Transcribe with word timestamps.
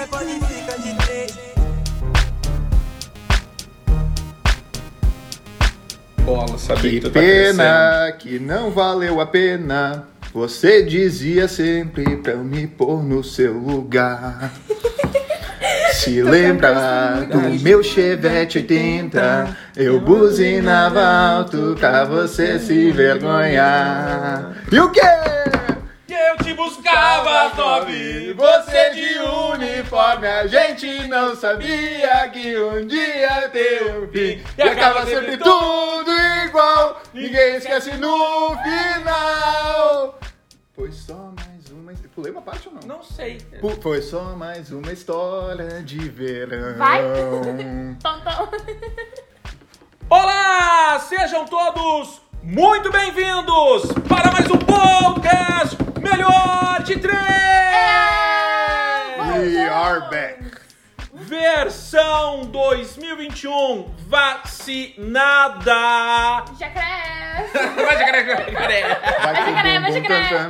quiser 0.00 0.08
pode 0.08 0.40
ficar 0.40 0.76
de 0.78 0.94
três. 1.04 1.38
Bola, 6.22 6.58
sabia 6.58 6.90
Que 6.90 7.00
que 7.00 7.00
tu 7.00 7.10
tá 7.10 7.20
pena 7.20 8.12
que 8.18 8.38
não 8.38 8.70
valeu 8.70 9.20
a 9.20 9.26
pena. 9.26 10.04
Você 10.32 10.82
dizia 10.82 11.48
sempre 11.48 12.16
pra 12.18 12.32
eu 12.32 12.44
me 12.44 12.66
pôr 12.66 13.02
no 13.02 13.22
seu 13.24 13.52
lugar. 13.52 14.52
Se 15.92 16.22
lembra 16.22 17.26
do 17.30 17.62
meu 17.62 17.82
Chevette 17.82 18.58
80, 18.58 19.56
eu 19.76 20.00
buzinava 20.00 21.04
alto 21.04 21.76
pra 21.78 22.04
você 22.04 22.58
se 22.58 22.90
vergonhar. 22.90 24.56
E 24.72 24.80
o 24.80 24.90
quê? 24.90 25.39
Às 27.02 27.56
nove, 27.56 28.34
você 28.34 28.90
de 28.90 29.18
uniforme. 29.18 30.26
A 30.26 30.46
gente 30.46 31.08
não 31.08 31.34
sabia 31.34 32.28
que 32.28 32.58
um 32.58 32.86
dia 32.86 33.48
ter 33.50 33.96
um 33.96 34.06
fim. 34.08 34.42
E 34.58 34.62
acaba 34.62 35.06
sempre 35.06 35.38
tudo 35.38 36.10
igual. 36.46 37.00
Ninguém 37.14 37.56
esquece 37.56 37.92
no 37.96 38.54
final. 38.58 40.18
Foi 40.76 40.92
só 40.92 41.14
mais 41.34 41.70
uma. 41.70 41.90
Pulei 42.14 42.32
uma 42.32 42.42
parte 42.42 42.68
ou 42.68 42.74
não? 42.74 42.96
Não 42.98 43.02
sei. 43.02 43.38
Pu- 43.62 43.80
Foi 43.80 44.02
só 44.02 44.22
mais 44.36 44.70
uma 44.70 44.92
história 44.92 45.82
de 45.82 45.98
verão. 46.06 46.76
Vai. 46.76 47.00
Tom, 48.02 48.20
tom. 48.20 48.50
Olá, 50.10 50.98
sejam 51.08 51.46
todos 51.46 52.20
muito 52.42 52.90
bem-vindos 52.92 53.90
para 54.08 54.30
mais 54.32 54.50
um 54.50 54.58
podcast 54.58 55.76
Melhor 56.00 56.82
de 56.82 56.98
Três! 56.98 57.18
We 59.18 59.68
are 59.68 60.08
back. 60.08 60.42
Versão 61.12 62.46
2021 62.46 63.90
vacinada! 64.08 65.72
Jacaré. 66.58 67.46
Vai, 67.52 67.98
jacaré, 67.98 68.26
jacaré. 68.26 68.82
Vai 68.82 69.34
Vai, 69.34 69.46
jacaré, 69.46 69.80
vai, 69.80 69.92
jacaré. 69.92 70.48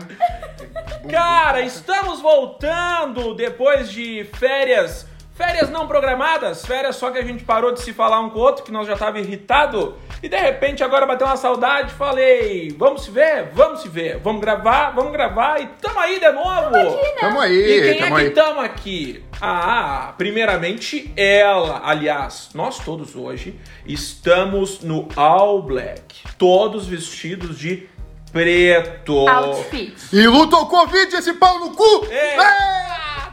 Cara, 1.10 1.62
estamos 1.62 2.20
voltando 2.20 3.34
depois 3.34 3.90
de 3.90 4.24
férias. 4.38 5.06
Férias 5.34 5.68
não 5.70 5.88
programadas, 5.88 6.64
férias 6.66 6.96
só 6.96 7.10
que 7.10 7.18
a 7.18 7.24
gente 7.24 7.44
parou 7.44 7.72
de 7.72 7.80
se 7.80 7.92
falar 7.92 8.20
um 8.20 8.30
com 8.30 8.38
o 8.38 8.42
outro, 8.42 8.62
que 8.62 8.70
nós 8.70 8.86
já 8.86 8.96
tava 8.96 9.18
irritado. 9.18 9.96
E 10.22 10.28
de 10.28 10.36
repente 10.36 10.84
agora 10.84 11.06
bateu 11.06 11.26
uma 11.26 11.36
saudade, 11.36 11.94
falei, 11.94 12.74
vamos 12.78 13.04
se 13.04 13.10
ver? 13.10 13.50
Vamos 13.54 13.80
se 13.80 13.88
ver. 13.88 14.18
Vamos 14.18 14.40
gravar? 14.42 14.90
Vamos 14.90 15.12
gravar 15.12 15.60
e 15.62 15.66
tamo 15.80 15.98
aí 15.98 16.20
de 16.20 16.30
novo. 16.30 16.70
Tamo 17.18 17.40
aí, 17.40 17.54
E 17.56 17.82
quem 17.94 17.98
tamo 18.02 18.18
é 18.18 18.20
que 18.20 18.26
aí. 18.26 18.30
tamo 18.34 18.60
aqui? 18.60 19.24
Ah, 19.40 20.12
primeiramente 20.18 21.10
ela. 21.16 21.80
Aliás, 21.84 22.50
nós 22.54 22.78
todos 22.78 23.16
hoje 23.16 23.58
estamos 23.86 24.80
no 24.82 25.08
All 25.16 25.62
Black. 25.62 26.22
Todos 26.36 26.86
vestidos 26.86 27.58
de 27.58 27.88
preto. 28.30 29.26
Outfit. 29.26 29.94
E 30.12 30.26
luta 30.26 30.56
o 30.56 30.66
Covid, 30.66 31.16
esse 31.16 31.32
pau 31.34 31.58
no 31.60 31.70
cu! 31.74 32.06
É. 32.10 32.36
É. 32.36 32.90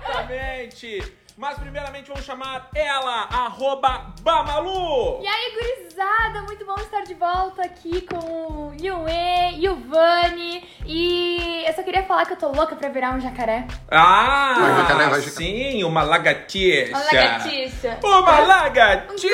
Exatamente! 0.10 1.17
Mas 1.38 1.56
primeiramente 1.60 2.08
vamos 2.08 2.26
chamar 2.26 2.68
ela, 2.74 3.28
arroba 3.32 4.08
Bamalu! 4.22 5.22
E 5.22 5.28
aí, 5.28 5.54
gurizada, 5.54 6.42
muito 6.42 6.66
bom 6.66 6.74
estar 6.78 7.02
de 7.02 7.14
volta 7.14 7.62
aqui 7.62 8.02
com 8.02 8.18
o 8.18 8.74
Yue 8.82 9.56
e 9.60 9.70
o 9.70 9.76
Vani. 9.76 10.68
E 10.84 11.64
eu 11.68 11.74
só 11.74 11.84
queria 11.84 12.02
falar 12.04 12.26
que 12.26 12.34
eu 12.34 12.38
tô 12.38 12.48
louca 12.52 12.76
pra 12.76 12.90
virar 12.90 13.12
um 13.14 13.20
jacaré. 13.22 13.68
Ah, 13.92 14.56
Vai, 14.60 14.76
jacaré, 14.78 15.10
vai, 15.10 15.22
jacaré. 15.22 15.30
sim, 15.30 15.84
uma 15.84 16.02
lagartixa. 16.02 16.90
Uma 16.92 17.04
lagartixa. 17.04 17.98
Uma 18.04 18.42
Um 18.42 18.48
lagartixa! 18.48 19.28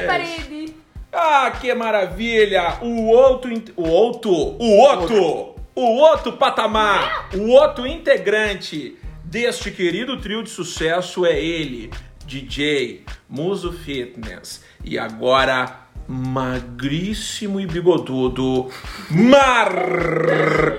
da 0.00 0.06
parede. 0.08 0.76
Ah, 1.12 1.52
que 1.60 1.72
maravilha! 1.74 2.78
O 2.82 3.06
outro, 3.06 3.52
o 3.76 3.88
outro, 3.88 4.32
o 4.32 4.78
outro, 4.80 5.54
o 5.76 5.84
outro 5.96 6.32
patamar, 6.32 7.28
o 7.36 7.50
outro 7.52 7.86
integrante 7.86 8.98
deste 9.34 9.70
querido 9.72 10.16
trio 10.20 10.44
de 10.44 10.50
sucesso 10.50 11.26
é 11.26 11.36
ele, 11.36 11.90
DJ 12.24 13.04
Muso 13.28 13.72
Fitness. 13.72 14.62
E 14.84 14.96
agora, 14.96 15.80
magríssimo 16.06 17.58
e 17.58 17.66
bigodudo, 17.66 18.70
marqueteiro, 19.10 20.78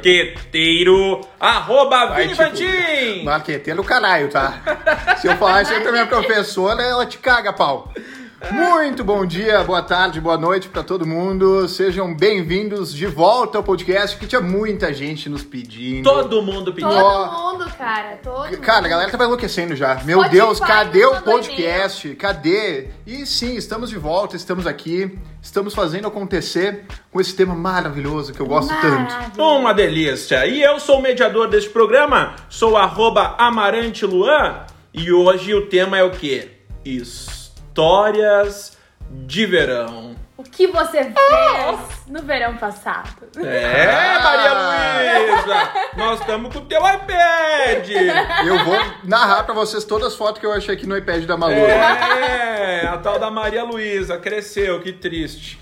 arroba 1.37 2.05
Vai, 2.05 2.29
Vini 2.29 2.51
tipo. 2.51 3.25
Marqueteiro 3.25 3.83
caralho, 3.83 4.29
tá? 4.29 5.17
Se 5.19 5.27
eu 5.27 5.35
falar 5.35 5.63
isso 5.63 5.73
aí 5.73 5.81
pra 5.81 5.91
minha 5.91 6.07
professora, 6.07 6.81
ela 6.81 7.05
te 7.05 7.17
caga, 7.17 7.51
pau. 7.51 7.91
Muito 8.51 9.03
bom 9.03 9.25
dia, 9.25 9.63
boa 9.63 9.81
tarde, 9.81 10.21
boa 10.21 10.37
noite 10.37 10.69
pra 10.69 10.83
todo 10.83 11.05
mundo. 11.05 11.67
Sejam 11.67 12.13
bem-vindos 12.15 12.93
de 12.93 13.05
volta 13.05 13.57
ao 13.57 13.63
podcast, 13.63 14.17
que 14.17 14.27
tinha 14.27 14.41
muita 14.41 14.93
gente 14.93 15.27
nos 15.29 15.43
pedindo. 15.43 16.03
Todo 16.03 16.41
mundo 16.41 16.71
pediu. 16.73 16.89
Todo 16.89 17.31
mundo, 17.31 17.65
cara. 17.77 18.17
Todo 18.21 18.45
mundo. 18.45 18.57
Cara, 18.59 18.85
a 18.85 18.89
galera 18.89 19.11
tava 19.11 19.25
enlouquecendo 19.25 19.75
já. 19.75 19.95
Meu 20.03 20.19
Spotify 20.19 20.37
Deus, 20.37 20.59
cadê 20.59 21.05
o 21.05 21.21
podcast? 21.21 22.15
Cadê? 22.15 22.87
E 23.05 23.25
sim, 23.25 23.55
estamos 23.55 23.89
de 23.89 23.97
volta, 23.97 24.35
estamos 24.35 24.67
aqui. 24.67 25.17
Estamos 25.41 25.73
fazendo 25.73 26.07
acontecer 26.07 26.85
com 27.11 27.19
esse 27.19 27.35
tema 27.35 27.55
maravilhoso 27.55 28.33
que 28.33 28.39
eu 28.39 28.47
gosto 28.47 28.73
tanto. 28.79 29.41
Uma 29.41 29.73
delícia. 29.73 30.45
E 30.45 30.61
eu 30.61 30.79
sou 30.79 30.99
o 30.99 31.01
mediador 31.01 31.47
deste 31.47 31.69
programa, 31.69 32.35
sou 32.49 32.77
arroba 32.77 33.35
Amarante 33.37 34.05
Luan, 34.05 34.65
e 34.93 35.11
hoje 35.11 35.53
o 35.53 35.67
tema 35.67 35.97
é 35.97 36.03
o 36.03 36.11
quê? 36.11 36.51
Histórias 37.75 38.77
de 39.11 39.45
verão. 39.45 40.15
O 40.37 40.43
que 40.43 40.65
você 40.65 41.03
fez 41.03 41.79
no 42.07 42.21
verão 42.21 42.55
passado? 42.55 43.27
É, 43.37 44.17
Maria 44.17 44.53
Luísa! 44.53 45.71
Nós 45.97 46.21
estamos 46.21 46.53
com 46.53 46.59
o 46.59 46.65
teu 46.67 46.79
iPad! 46.79 47.89
Eu 48.45 48.63
vou 48.63 48.79
narrar 49.03 49.43
pra 49.43 49.53
vocês 49.53 49.83
todas 49.83 50.07
as 50.07 50.15
fotos 50.15 50.39
que 50.39 50.45
eu 50.45 50.53
achei 50.53 50.73
aqui 50.73 50.87
no 50.87 50.97
iPad 50.97 51.25
da 51.25 51.35
Malu. 51.35 51.51
É, 51.53 52.87
a 52.87 52.97
tal 52.97 53.19
da 53.19 53.29
Maria 53.29 53.65
Luísa 53.65 54.17
cresceu, 54.19 54.79
que 54.79 54.93
triste. 54.93 55.59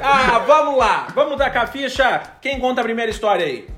Ah, 0.00 0.38
vamos 0.46 0.78
lá, 0.78 1.08
vamos 1.16 1.36
dar 1.36 1.52
com 1.52 1.58
a 1.58 1.66
ficha. 1.66 2.22
Quem 2.40 2.60
conta 2.60 2.80
a 2.80 2.84
primeira 2.84 3.10
história 3.10 3.44
aí? 3.44 3.68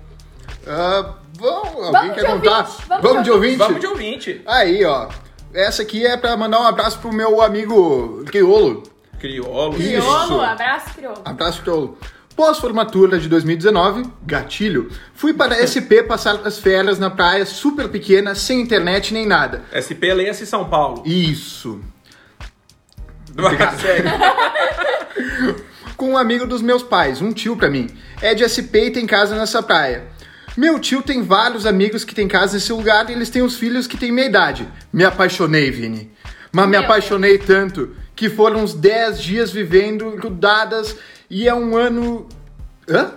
Ah, 0.67 1.15
vamos, 1.33 1.87
alguém 1.87 1.93
Vamos 1.93 2.15
quer 2.15 2.21
de 2.21 2.27
contar? 2.33 2.59
ouvinte, 2.59 2.83
vamos 2.87 3.03
Vamos 3.03 3.19
de 3.21 3.25
de 3.25 3.31
ouvinte? 3.31 3.57
Vamos 3.57 3.81
de 3.81 3.87
ouvinte. 3.87 4.43
Aí, 4.47 4.85
ó. 4.85 5.09
Essa 5.53 5.83
aqui 5.83 6.05
é 6.07 6.17
pra 6.17 6.37
mandar 6.37 6.61
um 6.61 6.67
abraço 6.67 6.99
pro 6.99 7.13
meu 7.13 7.41
amigo 7.41 8.25
Criolo. 8.27 8.83
Criolo. 9.19 9.75
Isso. 9.81 9.89
Criolo, 9.89 10.41
abraço, 10.41 10.95
crioulo. 10.95 11.23
Abraço, 11.25 11.63
Criolo. 11.63 11.99
Pós-formatura 12.37 13.19
de 13.19 13.29
2019, 13.29 14.05
gatilho, 14.25 14.93
fui 15.13 15.35
para 15.35 15.57
SP 15.67 16.07
passar 16.07 16.37
as 16.47 16.59
férias 16.59 16.99
na 16.99 17.11
praia 17.11 17.45
super 17.45 17.89
pequena, 17.89 18.35
sem 18.35 18.61
internet 18.61 19.13
nem 19.13 19.27
nada. 19.27 19.65
SP 19.75 20.15
Leia-se 20.15 20.47
São 20.47 20.69
Paulo. 20.69 21.03
Isso. 21.05 21.81
Vai, 23.35 23.57
segue. 23.79 24.09
com 25.99 26.11
um 26.11 26.17
amigo 26.17 26.47
dos 26.47 26.63
meus 26.63 26.85
pais, 26.85 27.21
um 27.21 27.33
tio 27.33 27.57
pra 27.57 27.69
mim. 27.69 27.89
É 28.23 28.35
de 28.35 28.49
SP 28.49 28.87
e 28.87 28.91
tem 28.93 29.05
casa 29.05 29.35
nessa 29.37 29.61
praia. 29.61 30.05
Meu 30.59 30.77
tio 30.81 31.03
tem 31.03 31.23
vários 31.23 31.65
amigos 31.65 32.05
que 32.05 32.13
tem 32.13 32.27
casa 32.27 32.55
nesse 32.55 32.73
lugar 32.73 33.09
e 33.09 33.13
eles 33.13 33.31
têm 33.31 33.43
os 33.43 33.57
filhos 33.57 33.87
que 33.87 33.97
têm 33.97 34.11
minha 34.11 34.27
idade. 34.27 34.69
Me 34.93 35.05
apaixonei, 35.05 35.71
Vini. 35.71 36.11
Mas 36.51 36.65
me 36.65 36.73
Meu 36.73 36.81
apaixonei 36.81 37.39
tanto 37.39 37.95
que 38.17 38.29
foram 38.29 38.65
uns 38.65 38.75
10 38.75 39.23
dias 39.23 39.53
vivendo 39.53 40.11
grudadas 40.17 40.97
e 41.31 41.47
é 41.47 41.55
um 41.55 41.77
ano. 41.77 42.29
Hã? 42.91 43.13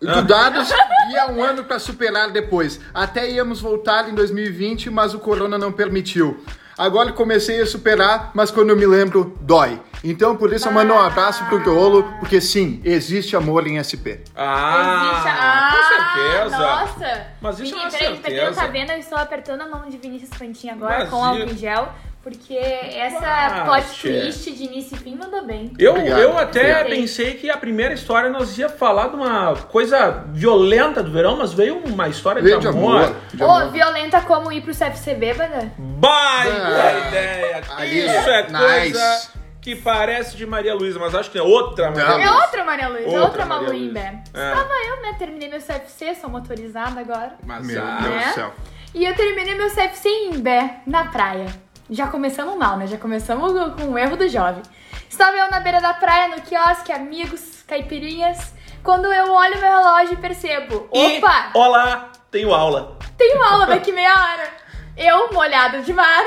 Grudados 0.00 0.70
e 1.10 1.16
é 1.16 1.26
um 1.30 1.44
ano 1.44 1.64
pra 1.64 1.78
superar 1.78 2.30
depois. 2.32 2.80
Até 2.94 3.30
íamos 3.30 3.60
voltar 3.60 4.08
em 4.08 4.14
2020, 4.14 4.88
mas 4.88 5.12
o 5.12 5.18
corona 5.18 5.58
não 5.58 5.72
permitiu. 5.72 6.42
Agora 6.78 7.12
comecei 7.12 7.60
a 7.60 7.66
superar, 7.66 8.30
mas 8.34 8.50
quando 8.50 8.70
eu 8.70 8.76
me 8.76 8.86
lembro, 8.86 9.36
dói. 9.40 9.80
Então 10.04 10.36
por 10.36 10.52
isso 10.52 10.68
eu 10.68 10.72
mando 10.72 10.92
um 10.92 10.98
abraço 10.98 11.44
pro 11.46 11.60
Criolo, 11.60 12.02
porque 12.20 12.40
sim, 12.40 12.80
existe 12.84 13.34
amor 13.34 13.66
em 13.66 13.78
SP. 13.80 14.20
Ah, 14.36 15.10
Existe 15.10 15.28
a- 15.28 15.70
com 15.72 16.22
certeza. 16.22 16.58
Nossa! 16.58 17.26
Mas 17.40 17.60
isso 17.60 17.74
é 17.74 17.78
uma 17.78 17.88
Vini, 17.88 17.98
peraí, 17.98 18.18
pra 18.18 18.30
quem 18.30 18.36
não 18.36 18.44
certeza. 18.46 18.60
tá 18.60 18.66
vendo, 18.66 18.90
eu 18.92 18.98
estou 18.98 19.18
apertando 19.18 19.62
a 19.62 19.66
mão 19.68 19.88
de 19.88 19.96
Vinícius 19.96 20.30
Pantin 20.38 20.68
agora 20.68 20.98
Mas 21.00 21.08
com 21.08 21.24
álcool 21.24 21.44
em 21.50 21.56
gel, 21.56 21.92
porque 22.26 22.56
essa 22.56 23.24
Ah, 23.24 23.64
plot 23.64 24.00
twist 24.02 24.50
de 24.50 24.64
início 24.64 24.96
e 24.96 24.98
fim 24.98 25.14
mandou 25.14 25.46
bem. 25.46 25.72
Eu, 25.78 25.92
Obrigado. 25.92 26.18
eu 26.22 26.36
até 26.36 26.80
Obrigado. 26.80 26.88
pensei 26.88 27.34
que 27.34 27.48
a 27.48 27.56
primeira 27.56 27.94
história 27.94 28.28
nós 28.30 28.58
ia 28.58 28.68
falar 28.68 29.10
de 29.10 29.14
uma 29.14 29.54
coisa 29.54 30.24
violenta 30.32 31.04
do 31.04 31.12
verão, 31.12 31.36
mas 31.36 31.52
veio 31.52 31.78
uma 31.78 32.08
história 32.08 32.42
Veio 32.42 32.58
de 32.58 32.66
amor. 32.66 33.14
de 33.32 33.40
amor. 33.40 33.70
violenta 33.70 34.20
como 34.22 34.50
ir 34.50 34.60
pro 34.60 34.74
CFC 34.74 35.14
bêbada? 35.14 35.72
Baita 35.78 36.66
Ah, 36.66 37.08
ideia! 37.08 37.62
ali, 37.76 37.98
Isso 38.06 38.28
é 38.30 38.42
nice. 38.42 38.58
coisa 38.92 39.30
que 39.62 39.76
parece 39.76 40.36
de 40.36 40.44
Maria 40.46 40.74
Luísa, 40.74 40.98
mas 40.98 41.14
acho 41.14 41.30
que 41.30 41.38
é 41.38 41.42
outra 41.42 41.90
Maria. 41.92 42.02
É 42.02 42.16
Luísa. 42.16 42.34
outra 42.42 42.64
Maria 42.64 42.88
Luísa, 42.88 43.06
Outra 43.08 43.22
outra, 43.22 43.46
Maria 43.46 43.62
Maluímbe. 43.68 44.00
Luísa. 44.00 44.22
É. 44.34 44.48
Estava 44.52 44.74
eu, 44.88 45.02
né? 45.02 45.14
Terminei 45.16 45.48
meu 45.48 45.60
CFC, 45.60 46.16
sou 46.16 46.28
motorizada 46.28 46.98
agora. 47.00 47.34
Mas 47.44 47.64
Meu 47.64 47.80
ah, 47.84 47.98
Deus 48.02 48.14
né? 48.16 48.24
do 48.30 48.34
céu. 48.34 48.52
E 48.94 49.04
eu 49.04 49.14
terminei 49.14 49.54
meu 49.54 49.68
CFC 49.68 50.08
em 50.08 50.34
Imbé, 50.34 50.80
na 50.86 51.04
praia. 51.04 51.46
Já 51.88 52.08
começamos 52.08 52.56
mal, 52.56 52.76
né? 52.76 52.86
Já 52.86 52.98
começamos 52.98 53.52
com 53.74 53.90
o 53.92 53.98
erro 53.98 54.16
do 54.16 54.28
jovem. 54.28 54.62
Estava 55.08 55.36
eu 55.36 55.50
na 55.50 55.60
beira 55.60 55.80
da 55.80 55.94
praia, 55.94 56.28
no 56.34 56.42
quiosque, 56.42 56.92
amigos, 56.92 57.62
caipirinhas. 57.66 58.54
Quando 58.82 59.12
eu 59.12 59.32
olho 59.32 59.58
meu 59.60 59.70
relógio 59.70 60.14
e 60.14 60.16
percebo, 60.16 60.88
E, 60.92 61.18
opa, 61.18 61.50
olá, 61.54 62.10
tenho 62.30 62.52
aula. 62.54 62.96
tenho 63.16 63.42
aula 63.42 63.66
daqui 63.66 63.92
meia 63.92 64.12
hora. 64.14 64.48
Eu, 64.96 65.32
molhada 65.32 65.80
de 65.82 65.92
mar, 65.92 66.24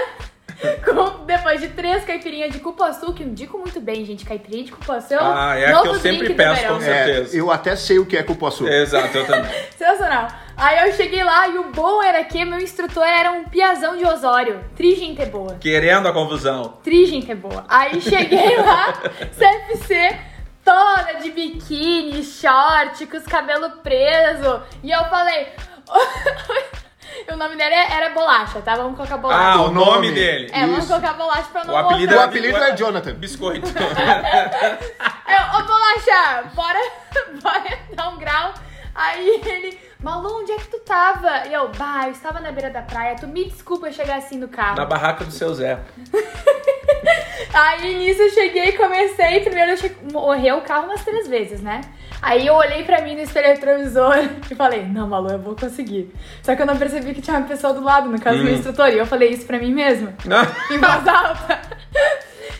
com, 0.83 1.25
depois 1.25 1.61
de 1.61 1.69
três 1.69 2.03
caipirinhas 2.03 2.51
de 2.51 2.59
cupuaçu, 2.59 3.13
que 3.13 3.23
indico 3.23 3.57
muito 3.57 3.79
bem, 3.79 4.03
gente. 4.05 4.25
Caipirinha 4.25 4.65
de 4.65 4.71
cupuaçu. 4.71 5.15
Ah, 5.19 5.55
é 5.57 5.65
a 5.65 5.67
que 5.67 5.73
novo 5.73 5.87
eu 5.87 5.99
sempre 5.99 6.33
peço, 6.33 6.61
verão. 6.61 6.75
com 6.75 6.81
certeza. 6.81 7.35
É, 7.35 7.39
eu 7.39 7.51
até 7.51 7.75
sei 7.75 7.99
o 7.99 8.05
que 8.05 8.17
é 8.17 8.23
cupuaçu. 8.23 8.67
Exato, 8.67 9.17
eu 9.17 9.25
também. 9.25 9.51
Sensacional. 9.77 10.27
Aí 10.57 10.89
eu 10.89 10.93
cheguei 10.93 11.23
lá 11.23 11.47
e 11.47 11.57
o 11.57 11.71
bom 11.71 12.03
era 12.03 12.21
que 12.25 12.43
meu 12.43 12.59
instrutor 12.59 13.05
era 13.05 13.31
um 13.31 13.45
piazão 13.45 13.95
de 13.95 14.05
Osório. 14.05 14.59
Trigente 14.75 15.25
boa. 15.25 15.55
Querendo 15.55 16.07
a 16.07 16.13
confusão. 16.13 16.77
Trigente 16.83 17.33
boa. 17.33 17.63
Aí 17.69 18.01
cheguei 18.01 18.57
lá, 18.57 18.91
CFC, 19.37 20.17
toda 20.65 21.19
de 21.21 21.31
biquíni, 21.31 22.21
short, 22.23 23.05
com 23.05 23.15
os 23.15 23.23
cabelos 23.23 23.71
presos. 23.81 24.61
E 24.83 24.91
eu 24.91 25.05
falei. 25.05 25.47
O 27.33 27.37
nome 27.37 27.55
dele 27.55 27.75
era 27.75 28.09
Bolacha, 28.09 28.61
tá? 28.61 28.75
Vamos 28.75 28.95
colocar 28.95 29.17
Bolacha. 29.17 29.41
Ah, 29.59 29.61
o 29.63 29.71
nome 29.71 29.85
nome. 30.07 30.11
dele. 30.11 30.49
é, 30.53 30.61
vamos 30.61 30.79
isso. 30.79 30.87
colocar 30.87 31.13
Bolacha 31.13 31.47
pra 31.51 31.63
não 31.63 31.73
O 31.73 31.77
apelido, 31.77 32.13
O 32.13 32.15
mostrar. 32.15 32.23
apelido 32.29 32.57
é 32.57 32.75
Jonathan. 32.75 33.13
Biscoito. 33.13 33.67
Eu, 35.29 35.59
ô 35.59 35.63
Bolacha, 35.63 36.43
bora, 36.55 36.79
bora 37.41 37.79
dar 37.95 38.09
um 38.09 38.17
grau. 38.17 38.53
Aí 38.95 39.41
ele, 39.45 39.79
Malu, 40.01 40.41
onde 40.41 40.51
é 40.51 40.57
que 40.57 40.67
tu 40.67 40.79
tava? 40.79 41.47
E 41.47 41.53
eu, 41.53 41.69
bah, 41.69 42.05
eu 42.05 42.11
estava 42.11 42.39
na 42.41 42.51
beira 42.51 42.69
da 42.69 42.81
praia, 42.81 43.15
tu 43.15 43.27
me 43.27 43.45
desculpa 43.45 43.87
eu 43.87 43.93
chegar 43.93 44.17
assim 44.17 44.37
no 44.37 44.47
carro. 44.49 44.75
Na 44.75 44.85
barraca 44.85 45.23
do 45.23 45.31
seu 45.31 45.53
Zé. 45.53 45.79
Aí 47.53 47.95
nisso 47.95 48.21
eu 48.21 48.29
cheguei 48.31 48.65
e 48.69 48.77
comecei. 48.77 49.39
Primeiro 49.41 49.71
eu 49.71 49.77
che... 49.77 49.95
morreu 50.11 50.57
o 50.57 50.61
carro 50.61 50.85
umas 50.85 51.03
três 51.03 51.27
vezes, 51.27 51.61
né? 51.61 51.81
Aí 52.21 52.47
eu 52.47 52.53
olhei 52.53 52.83
pra 52.83 53.01
mim 53.01 53.15
no 53.15 53.21
espelho 53.21 53.47
retrovisor 53.47 54.15
e 54.51 54.55
falei, 54.55 54.85
não, 54.85 55.07
Malu, 55.07 55.29
eu 55.29 55.39
vou 55.39 55.55
conseguir. 55.55 56.13
Só 56.43 56.55
que 56.55 56.61
eu 56.61 56.65
não 56.65 56.77
percebi 56.77 57.13
que 57.13 57.21
tinha 57.21 57.37
uma 57.37 57.47
pessoa 57.47 57.73
do 57.73 57.81
lado, 57.81 58.09
no 58.09 58.19
caso 58.19 58.39
do 58.39 58.43
meu 58.43 58.53
instrutor, 58.53 58.89
e 58.89 58.97
eu 58.97 59.05
falei 59.05 59.29
isso 59.29 59.45
pra 59.45 59.57
mim 59.57 59.73
mesma, 59.73 60.13
em 60.69 60.77
voz 60.77 61.07
alta. 61.07 61.59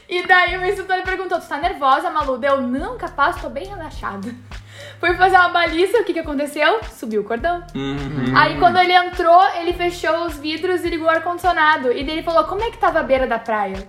E 0.08 0.26
daí 0.26 0.58
o 0.58 0.66
instrutor 0.66 1.04
perguntou, 1.04 1.40
tu 1.40 1.48
tá 1.48 1.58
nervosa, 1.58 2.10
Malu? 2.10 2.38
Deu, 2.38 2.62
não, 2.62 2.98
capaz, 2.98 3.40
tô 3.42 3.50
bem 3.50 3.68
relaxada. 3.68 4.34
Fui 5.00 5.16
fazer 5.16 5.38
uma 5.38 5.50
baliza, 5.50 6.00
o 6.00 6.04
que 6.04 6.14
que 6.14 6.20
aconteceu? 6.20 6.82
Subiu 6.92 7.22
o 7.22 7.24
cordão. 7.24 7.64
Uhum. 7.76 8.36
Aí 8.36 8.58
quando 8.58 8.78
ele 8.78 8.94
entrou, 8.94 9.42
ele 9.56 9.72
fechou 9.74 10.26
os 10.26 10.38
vidros 10.38 10.84
e 10.84 10.90
ligou 10.90 11.08
o 11.08 11.10
ar-condicionado. 11.10 11.92
E 11.92 12.04
daí 12.04 12.16
ele 12.16 12.24
falou, 12.24 12.44
como 12.46 12.64
é 12.64 12.72
que 12.72 12.78
tava 12.78 13.00
a 13.00 13.04
beira 13.04 13.28
da 13.28 13.40
praia? 13.40 13.88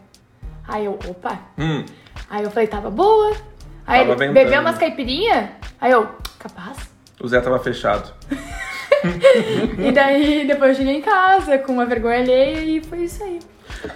Aí 0.69 0.85
eu, 0.85 0.99
opa. 1.09 1.39
Hum. 1.59 1.85
Aí 2.29 2.45
eu 2.45 2.51
falei, 2.51 2.69
tava 2.69 2.91
boa. 2.91 3.35
Aí 3.87 4.07
Tava 4.07 4.25
ele, 4.25 4.33
bebeu 4.33 4.61
umas 4.61 4.79
caipirinhas? 4.79 5.51
Aí 5.81 5.93
eu, 5.93 6.09
capaz. 6.39 6.77
O 7.21 7.29
Zé 7.29 7.41
tava 7.41 7.59
fechado. 7.59 8.13
E 9.79 9.93
daí 9.93 10.47
depois 10.47 10.73
eu 10.73 10.77
cheguei 10.77 10.97
em 10.99 11.01
casa 11.01 11.57
com 11.57 11.73
uma 11.73 11.87
vergonha 11.87 12.19
alheia 12.19 12.61
e 12.61 12.83
foi 12.85 13.05
isso 13.05 13.23
aí. 13.25 13.39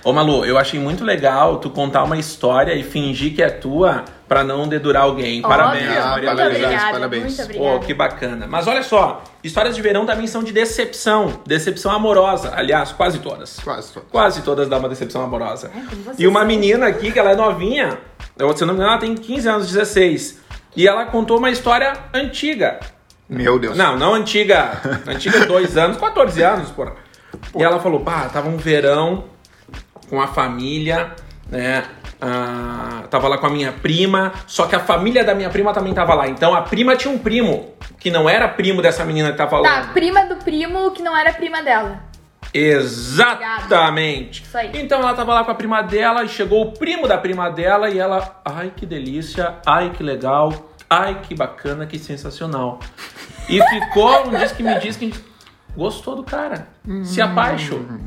Ô 0.02 0.14
Malu, 0.14 0.46
eu 0.46 0.56
achei 0.56 0.80
muito 0.80 1.04
legal 1.04 1.58
tu 1.58 1.68
contar 1.68 2.04
uma 2.04 2.16
história 2.16 2.72
e 2.74 2.82
fingir 2.82 3.34
que 3.34 3.42
é 3.42 3.50
tua 3.50 4.04
pra 4.26 4.42
não 4.42 4.66
dedurar 4.66 5.02
alguém. 5.02 5.42
Parabéns, 5.42 5.82
Óbvio. 5.88 6.04
Maria 6.04 6.10
muito 6.30 6.36
parabéns, 6.38 6.64
obrigada, 6.64 6.92
parabéns. 6.92 7.38
muito 7.38 7.58
Pô, 7.58 7.80
que 7.80 7.92
bacana. 7.92 8.46
Mas 8.48 8.66
olha 8.66 8.82
só, 8.82 9.22
histórias 9.42 9.76
de 9.76 9.82
verão 9.82 10.06
também 10.06 10.26
são 10.26 10.42
de 10.42 10.52
decepção. 10.52 11.42
Decepção 11.44 11.92
amorosa. 11.92 12.52
Aliás, 12.56 12.92
quase 12.92 13.18
todas. 13.18 13.60
Quase 13.60 13.92
todo. 13.92 14.06
Quase 14.10 14.40
todas 14.42 14.68
dão 14.68 14.78
uma 14.78 14.88
decepção 14.88 15.22
amorosa. 15.22 15.70
É, 15.74 16.14
E 16.18 16.26
uma 16.26 16.40
são. 16.40 16.48
menina 16.48 16.86
aqui, 16.86 17.12
que 17.12 17.18
ela 17.18 17.32
é 17.32 17.36
novinha, 17.36 17.98
eu, 18.38 18.56
se 18.56 18.62
eu 18.62 18.66
não 18.66 18.72
me 18.72 18.80
engano, 18.80 18.92
ela 18.92 19.00
tem 19.00 19.14
15 19.14 19.48
anos, 19.48 19.66
16. 19.70 20.43
E 20.76 20.88
ela 20.88 21.06
contou 21.06 21.38
uma 21.38 21.50
história 21.50 21.92
antiga. 22.12 22.80
Meu 23.28 23.58
Deus. 23.58 23.76
Não, 23.76 23.96
não 23.96 24.14
antiga. 24.14 24.80
Antiga, 25.06 25.44
dois 25.46 25.76
anos, 25.76 25.96
14 25.96 26.42
anos, 26.42 26.70
porra. 26.70 26.92
E 27.56 27.62
ela 27.62 27.80
falou, 27.80 28.00
pá, 28.00 28.28
tava 28.28 28.48
um 28.48 28.56
verão 28.56 29.24
com 30.08 30.20
a 30.20 30.26
família, 30.26 31.12
né? 31.50 31.84
Ah, 32.20 33.04
tava 33.10 33.28
lá 33.28 33.38
com 33.38 33.46
a 33.46 33.50
minha 33.50 33.72
prima, 33.72 34.32
só 34.46 34.66
que 34.66 34.74
a 34.74 34.80
família 34.80 35.24
da 35.24 35.34
minha 35.34 35.50
prima 35.50 35.72
também 35.72 35.92
tava 35.92 36.14
lá. 36.14 36.28
Então 36.28 36.54
a 36.54 36.62
prima 36.62 36.96
tinha 36.96 37.12
um 37.12 37.18
primo, 37.18 37.74
que 37.98 38.10
não 38.10 38.28
era 38.28 38.48
primo 38.48 38.80
dessa 38.80 39.04
menina 39.04 39.30
que 39.30 39.38
tá 39.38 39.46
falando. 39.46 39.66
Tá, 39.66 39.90
prima 39.92 40.24
do 40.26 40.36
primo 40.36 40.90
que 40.92 41.02
não 41.02 41.16
era 41.16 41.32
prima 41.32 41.62
dela. 41.62 42.02
Exatamente. 42.54 44.44
Isso 44.44 44.56
aí. 44.56 44.70
Então 44.74 45.00
ela 45.00 45.12
tava 45.12 45.34
lá 45.34 45.44
com 45.44 45.50
a 45.50 45.54
prima 45.56 45.82
dela 45.82 46.22
e 46.22 46.28
chegou 46.28 46.62
o 46.62 46.72
primo 46.72 47.08
da 47.08 47.18
prima 47.18 47.50
dela 47.50 47.90
e 47.90 47.98
ela, 47.98 48.40
ai 48.44 48.72
que 48.74 48.86
delícia, 48.86 49.56
ai 49.66 49.90
que 49.90 50.04
legal, 50.04 50.70
ai 50.88 51.20
que 51.20 51.34
bacana, 51.34 51.84
que 51.84 51.98
sensacional. 51.98 52.78
E 53.48 53.60
ficou, 53.60 54.28
um 54.28 54.38
diz 54.38 54.52
que 54.52 54.62
me 54.62 54.78
diz 54.78 54.96
que 54.96 55.12
gostou 55.76 56.14
do 56.14 56.22
cara, 56.22 56.68
se 57.02 57.20
apaixonou. 57.20 57.98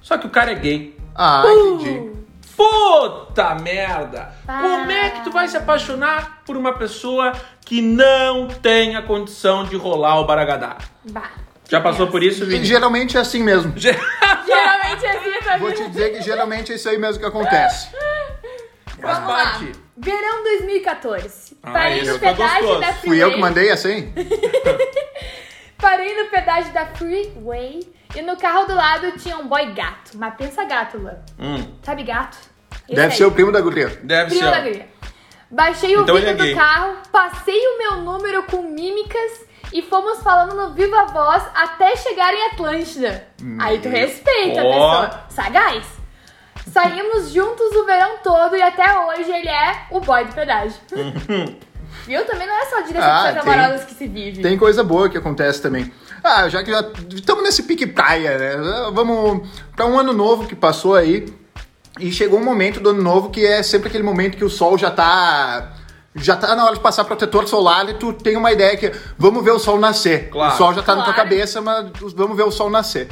Só 0.00 0.18
que 0.18 0.26
o 0.26 0.30
cara 0.30 0.50
é 0.50 0.56
gay. 0.56 0.98
Ah, 1.14 1.44
entendi. 1.46 2.10
Puta 2.56 3.54
merda! 3.54 4.32
Ah. 4.46 4.60
Como 4.60 4.90
é 4.90 5.10
que 5.10 5.24
tu 5.24 5.30
vai 5.30 5.48
se 5.48 5.56
apaixonar 5.56 6.42
por 6.44 6.56
uma 6.56 6.74
pessoa 6.74 7.32
que 7.64 7.80
não 7.80 8.48
tem 8.48 8.96
a 8.96 9.02
condição 9.02 9.64
de 9.64 9.76
rolar 9.76 10.20
o 10.20 10.26
baragadá? 10.26 10.76
Bah. 11.10 11.30
Já 11.68 11.80
passou 11.80 12.06
por 12.08 12.22
isso, 12.22 12.44
E 12.44 12.46
Vini? 12.46 12.64
geralmente 12.64 13.16
é 13.16 13.20
assim 13.20 13.42
mesmo. 13.42 13.72
Geralmente 13.78 15.06
é 15.06 15.10
assim, 15.16 15.44
tá 15.44 15.56
Vou 15.56 15.72
te 15.72 15.88
dizer 15.88 16.12
que 16.12 16.22
geralmente 16.22 16.72
é 16.72 16.74
isso 16.74 16.88
aí 16.88 16.98
mesmo 16.98 17.20
que 17.20 17.26
acontece. 17.26 17.88
Faz 19.00 19.18
Vamos 19.18 19.32
parte. 19.32 19.64
lá. 19.66 19.72
Verão 19.96 20.42
2014. 20.44 21.56
Ah, 21.62 21.70
Parei 21.72 22.02
no 22.02 22.18
pedágio 22.18 22.60
gostoso. 22.62 22.80
da 22.80 22.92
Fui 22.94 23.16
eu 23.22 23.28
que 23.30 23.32
Freeway. 23.34 23.40
mandei 23.40 23.70
assim? 23.70 24.12
Parei 25.78 26.22
no 26.22 26.28
pedágio 26.30 26.72
da 26.72 26.86
Freeway 26.86 27.80
e 28.14 28.22
no 28.22 28.36
carro 28.36 28.66
do 28.66 28.74
lado 28.74 29.12
tinha 29.18 29.36
um 29.38 29.48
boy 29.48 29.72
gato. 29.72 30.12
Mas 30.16 30.34
pensa 30.34 30.64
gato, 30.64 30.98
Luan. 30.98 31.16
Hum, 31.38 31.74
Sabe 31.82 32.02
gato? 32.04 32.36
Esse 32.86 32.94
Deve 32.94 33.12
aí. 33.12 33.18
ser 33.18 33.24
o 33.24 33.32
primo 33.32 33.50
da 33.50 33.60
guria. 33.60 33.88
deve 34.02 34.30
Primo 34.30 34.44
ser. 34.44 34.50
da 34.50 34.60
guria. 34.60 34.88
Baixei 35.50 35.96
o 35.96 36.02
Então 36.02 36.16
ele 36.16 36.30
é 36.30 36.34
gay. 36.34 36.50
do 36.54 36.56
carro, 36.60 36.96
passei 37.10 37.58
o 37.58 37.78
meu 37.78 37.96
número 38.02 38.42
com 38.44 38.62
mímicas 38.62 39.46
e 39.72 39.82
fomos 39.82 40.22
falando 40.22 40.54
no 40.54 40.74
Viva 40.74 41.06
Voz 41.06 41.42
até 41.54 41.96
chegar 41.96 42.32
em 42.34 42.46
Atlântida. 42.48 43.26
Aí 43.58 43.78
tu 43.78 43.88
respeita 43.88 44.60
a 44.60 44.64
pessoa. 44.64 45.20
Sagaz. 45.28 45.84
Saímos 46.70 47.30
juntos 47.32 47.74
o 47.76 47.84
verão 47.84 48.18
todo 48.22 48.56
e 48.56 48.62
até 48.62 48.98
hoje 48.98 49.30
ele 49.30 49.48
é 49.48 49.86
o 49.90 50.00
boy 50.00 50.24
do 50.24 50.34
pedágio. 50.34 50.76
Viu? 52.06 52.24
Também 52.24 52.46
não 52.46 52.54
é 52.54 52.64
só 52.66 52.80
de 52.80 52.96
Ah, 52.96 53.40
amorosas 53.40 53.84
que 53.84 53.94
se 53.94 54.08
vive. 54.08 54.42
Tem 54.42 54.56
coisa 54.56 54.82
boa 54.82 55.08
que 55.08 55.18
acontece 55.18 55.60
também. 55.60 55.92
Ah, 56.24 56.48
já 56.48 56.62
que 56.62 56.70
já 56.70 56.84
estamos 57.14 57.42
nesse 57.42 57.64
pique 57.64 57.86
praia, 57.86 58.38
né? 58.38 58.90
Vamos 58.92 59.48
para 59.76 59.86
um 59.86 59.98
ano 59.98 60.12
novo 60.12 60.46
que 60.46 60.54
passou 60.56 60.94
aí. 60.94 61.32
E 62.00 62.10
chegou 62.10 62.38
um 62.38 62.44
momento 62.44 62.80
do 62.80 62.90
ano 62.90 63.02
novo 63.02 63.30
que 63.30 63.44
é 63.44 63.62
sempre 63.62 63.88
aquele 63.88 64.02
momento 64.02 64.36
que 64.36 64.44
o 64.44 64.48
sol 64.48 64.78
já 64.78 64.90
tá. 64.90 65.74
Já 66.14 66.36
tá 66.36 66.54
na 66.54 66.64
hora 66.66 66.74
de 66.74 66.80
passar 66.80 67.04
protetor 67.04 67.48
solar 67.48 67.88
e 67.88 67.94
tu 67.94 68.12
tem 68.12 68.36
uma 68.36 68.52
ideia 68.52 68.76
que 68.76 68.92
vamos 69.16 69.42
ver 69.42 69.52
o 69.52 69.58
sol 69.58 69.78
nascer. 69.78 70.28
Claro. 70.28 70.54
O 70.54 70.56
sol 70.58 70.74
já 70.74 70.82
tá 70.82 70.94
na 70.94 71.04
tua 71.04 71.14
Claro. 71.14 71.28
cabeça, 71.30 71.60
mas 71.62 71.90
vamos 72.14 72.36
ver 72.36 72.42
o 72.42 72.50
sol 72.50 72.68
nascer. 72.68 73.08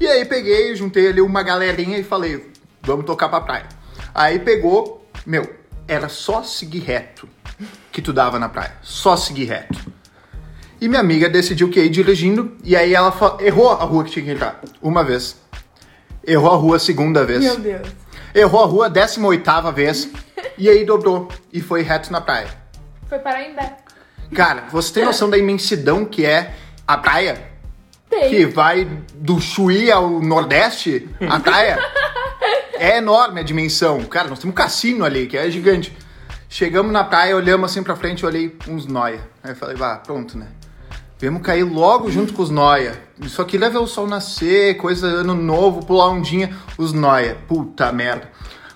e 0.00 0.06
aí 0.06 0.24
peguei, 0.24 0.74
juntei 0.74 1.08
ali 1.08 1.20
uma 1.20 1.42
galerinha 1.42 1.98
e 1.98 2.02
falei, 2.04 2.50
vamos 2.82 3.04
tocar 3.04 3.28
pra 3.28 3.42
praia. 3.42 3.66
Aí 4.14 4.38
pegou, 4.38 5.06
meu, 5.26 5.48
era 5.86 6.08
só 6.08 6.42
seguir 6.42 6.80
reto 6.80 7.28
que 7.92 8.00
tu 8.00 8.12
dava 8.12 8.38
na 8.38 8.48
praia. 8.48 8.72
Só 8.82 9.16
seguir 9.16 9.44
reto. 9.44 9.78
E 10.80 10.88
minha 10.88 11.00
amiga 11.00 11.28
decidiu 11.28 11.68
que 11.68 11.78
ia 11.78 11.84
ir 11.84 11.90
dirigindo 11.90 12.56
e 12.64 12.74
aí 12.74 12.94
ela 12.94 13.12
errou 13.40 13.70
a 13.70 13.84
rua 13.84 14.02
que 14.02 14.12
tinha 14.12 14.24
que 14.24 14.30
entrar. 14.30 14.60
Uma 14.80 15.04
vez. 15.04 15.36
Errou 16.26 16.50
a 16.52 16.56
rua 16.56 16.76
a 16.76 16.78
segunda 16.78 17.22
vez. 17.24 17.40
Meu 17.42 17.58
Deus. 17.58 17.88
Errou 18.34 18.62
a 18.62 18.66
rua 18.66 18.86
a 18.86 18.88
18 18.88 19.72
vez. 19.74 20.08
E 20.56 20.68
aí 20.68 20.84
dobrou 20.84 21.28
e 21.52 21.60
foi 21.60 21.82
reto 21.82 22.12
na 22.12 22.20
praia. 22.20 22.48
Foi 23.08 23.18
parar 23.18 23.42
em 23.42 23.54
Bé. 23.54 23.76
Cara, 24.34 24.64
você 24.70 24.92
tem 24.92 25.04
noção 25.04 25.28
da 25.28 25.36
imensidão 25.36 26.04
que 26.04 26.24
é 26.24 26.54
a 26.86 26.96
praia? 26.96 27.50
Tem. 28.08 28.30
Que 28.30 28.46
vai 28.46 28.84
do 29.14 29.40
Chuí 29.40 29.90
ao 29.90 30.20
Nordeste, 30.20 31.08
a 31.28 31.40
praia? 31.40 31.78
É 32.80 32.96
enorme 32.96 33.40
a 33.40 33.42
dimensão. 33.42 34.02
Cara, 34.04 34.28
nós 34.30 34.38
temos 34.38 34.54
um 34.54 34.56
cassino 34.56 35.04
ali, 35.04 35.26
que 35.26 35.36
é 35.36 35.50
gigante. 35.50 35.94
Chegamos 36.48 36.90
na 36.90 37.04
praia, 37.04 37.36
olhamos 37.36 37.70
assim 37.70 37.82
pra 37.82 37.94
frente, 37.94 38.24
olhei 38.24 38.56
uns 38.66 38.86
noia. 38.86 39.20
Aí 39.44 39.50
eu 39.50 39.56
falei, 39.56 39.76
bah, 39.76 39.96
pronto, 39.96 40.38
né? 40.38 40.46
Viemos 41.18 41.42
cair 41.42 41.62
logo 41.62 42.10
junto 42.10 42.32
com 42.32 42.40
os 42.40 42.48
noia. 42.48 42.98
Isso 43.20 43.42
aqui 43.42 43.58
leva 43.58 43.78
o 43.78 43.86
sol 43.86 44.06
nascer, 44.06 44.78
coisa 44.78 45.06
ano 45.06 45.34
novo, 45.34 45.84
pular 45.84 46.08
ondinha, 46.08 46.56
os 46.78 46.94
noia. 46.94 47.36
Puta 47.46 47.92
merda. 47.92 48.30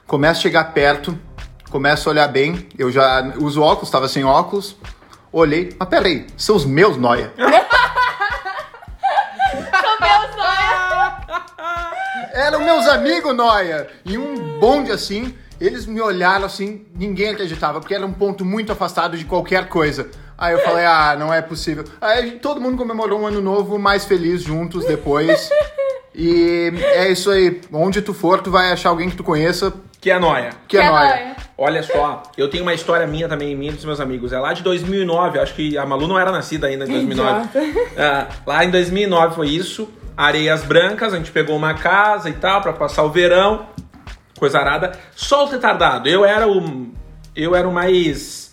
Começa 0.06 0.38
a 0.38 0.42
chegar 0.42 0.64
perto, 0.74 1.18
começa 1.74 2.08
a 2.08 2.12
olhar 2.12 2.28
bem. 2.28 2.68
Eu 2.78 2.88
já 2.92 3.32
uso 3.36 3.60
óculos, 3.60 3.90
tava 3.90 4.06
sem 4.06 4.24
óculos. 4.24 4.76
Olhei, 5.32 5.74
mas 5.76 5.88
peraí, 5.88 6.24
são 6.36 6.54
os 6.54 6.64
meus 6.64 6.96
noia. 6.96 7.32
São 9.82 10.00
meus 10.00 10.36
Eram 12.32 12.60
meus 12.60 12.86
amigos, 12.86 13.34
Noia. 13.34 13.88
E 14.04 14.16
um 14.16 14.58
bonde 14.60 14.92
assim, 14.92 15.36
eles 15.60 15.84
me 15.84 16.00
olharam 16.00 16.44
assim, 16.44 16.86
ninguém 16.94 17.30
acreditava, 17.30 17.80
porque 17.80 17.94
era 17.94 18.06
um 18.06 18.12
ponto 18.12 18.44
muito 18.44 18.70
afastado 18.70 19.16
de 19.16 19.24
qualquer 19.24 19.68
coisa. 19.68 20.08
Aí 20.38 20.52
eu 20.52 20.60
falei, 20.60 20.84
ah, 20.84 21.16
não 21.18 21.34
é 21.34 21.42
possível. 21.42 21.84
Aí 22.00 22.38
todo 22.38 22.60
mundo 22.60 22.76
comemorou 22.76 23.20
um 23.20 23.26
ano 23.26 23.40
novo 23.40 23.78
mais 23.80 24.04
feliz 24.04 24.42
juntos 24.42 24.84
depois. 24.84 25.50
E 26.14 26.72
é 26.92 27.10
isso 27.10 27.30
aí. 27.30 27.60
Onde 27.72 28.00
tu 28.00 28.14
for, 28.14 28.40
tu 28.40 28.50
vai 28.50 28.70
achar 28.72 28.90
alguém 28.90 29.10
que 29.10 29.16
tu 29.16 29.24
conheça 29.24 29.72
Que 30.00 30.10
é 30.10 30.18
nóia. 30.18 30.50
que 30.68 30.76
é 30.76 30.80
Que 30.80 30.86
é 30.86 30.90
Noia. 30.90 31.08
nóia. 31.08 31.36
Olha 31.56 31.82
só, 31.82 32.22
eu 32.36 32.48
tenho 32.50 32.62
uma 32.64 32.74
história 32.74 33.06
minha 33.06 33.28
também, 33.28 33.54
minha 33.56 33.70
e 33.70 33.74
dos 33.74 33.84
meus 33.84 34.00
amigos. 34.00 34.32
É 34.32 34.38
lá 34.38 34.52
de 34.52 34.62
2009, 34.62 35.38
acho 35.38 35.54
que 35.54 35.78
a 35.78 35.86
Malu 35.86 36.06
não 36.08 36.18
era 36.18 36.32
nascida 36.32 36.66
ainda 36.66 36.84
em 36.84 36.88
2009. 36.88 37.48
Ah, 37.96 38.26
lá 38.46 38.64
em 38.64 38.70
2009 38.70 39.34
foi 39.36 39.48
isso. 39.48 39.88
Areias 40.16 40.62
Brancas, 40.64 41.12
a 41.12 41.16
gente 41.16 41.30
pegou 41.32 41.56
uma 41.56 41.74
casa 41.74 42.28
e 42.28 42.32
tal 42.34 42.60
pra 42.60 42.72
passar 42.72 43.02
o 43.04 43.10
verão. 43.10 43.66
Coisa 44.38 44.58
arada. 44.58 44.98
Só 45.14 45.44
o 45.44 45.48
retardado. 45.48 46.08
Eu 46.08 46.24
era 46.24 46.46
o 46.48 46.92
eu 47.36 47.54
era 47.54 47.68
o 47.68 47.72
mais 47.72 48.52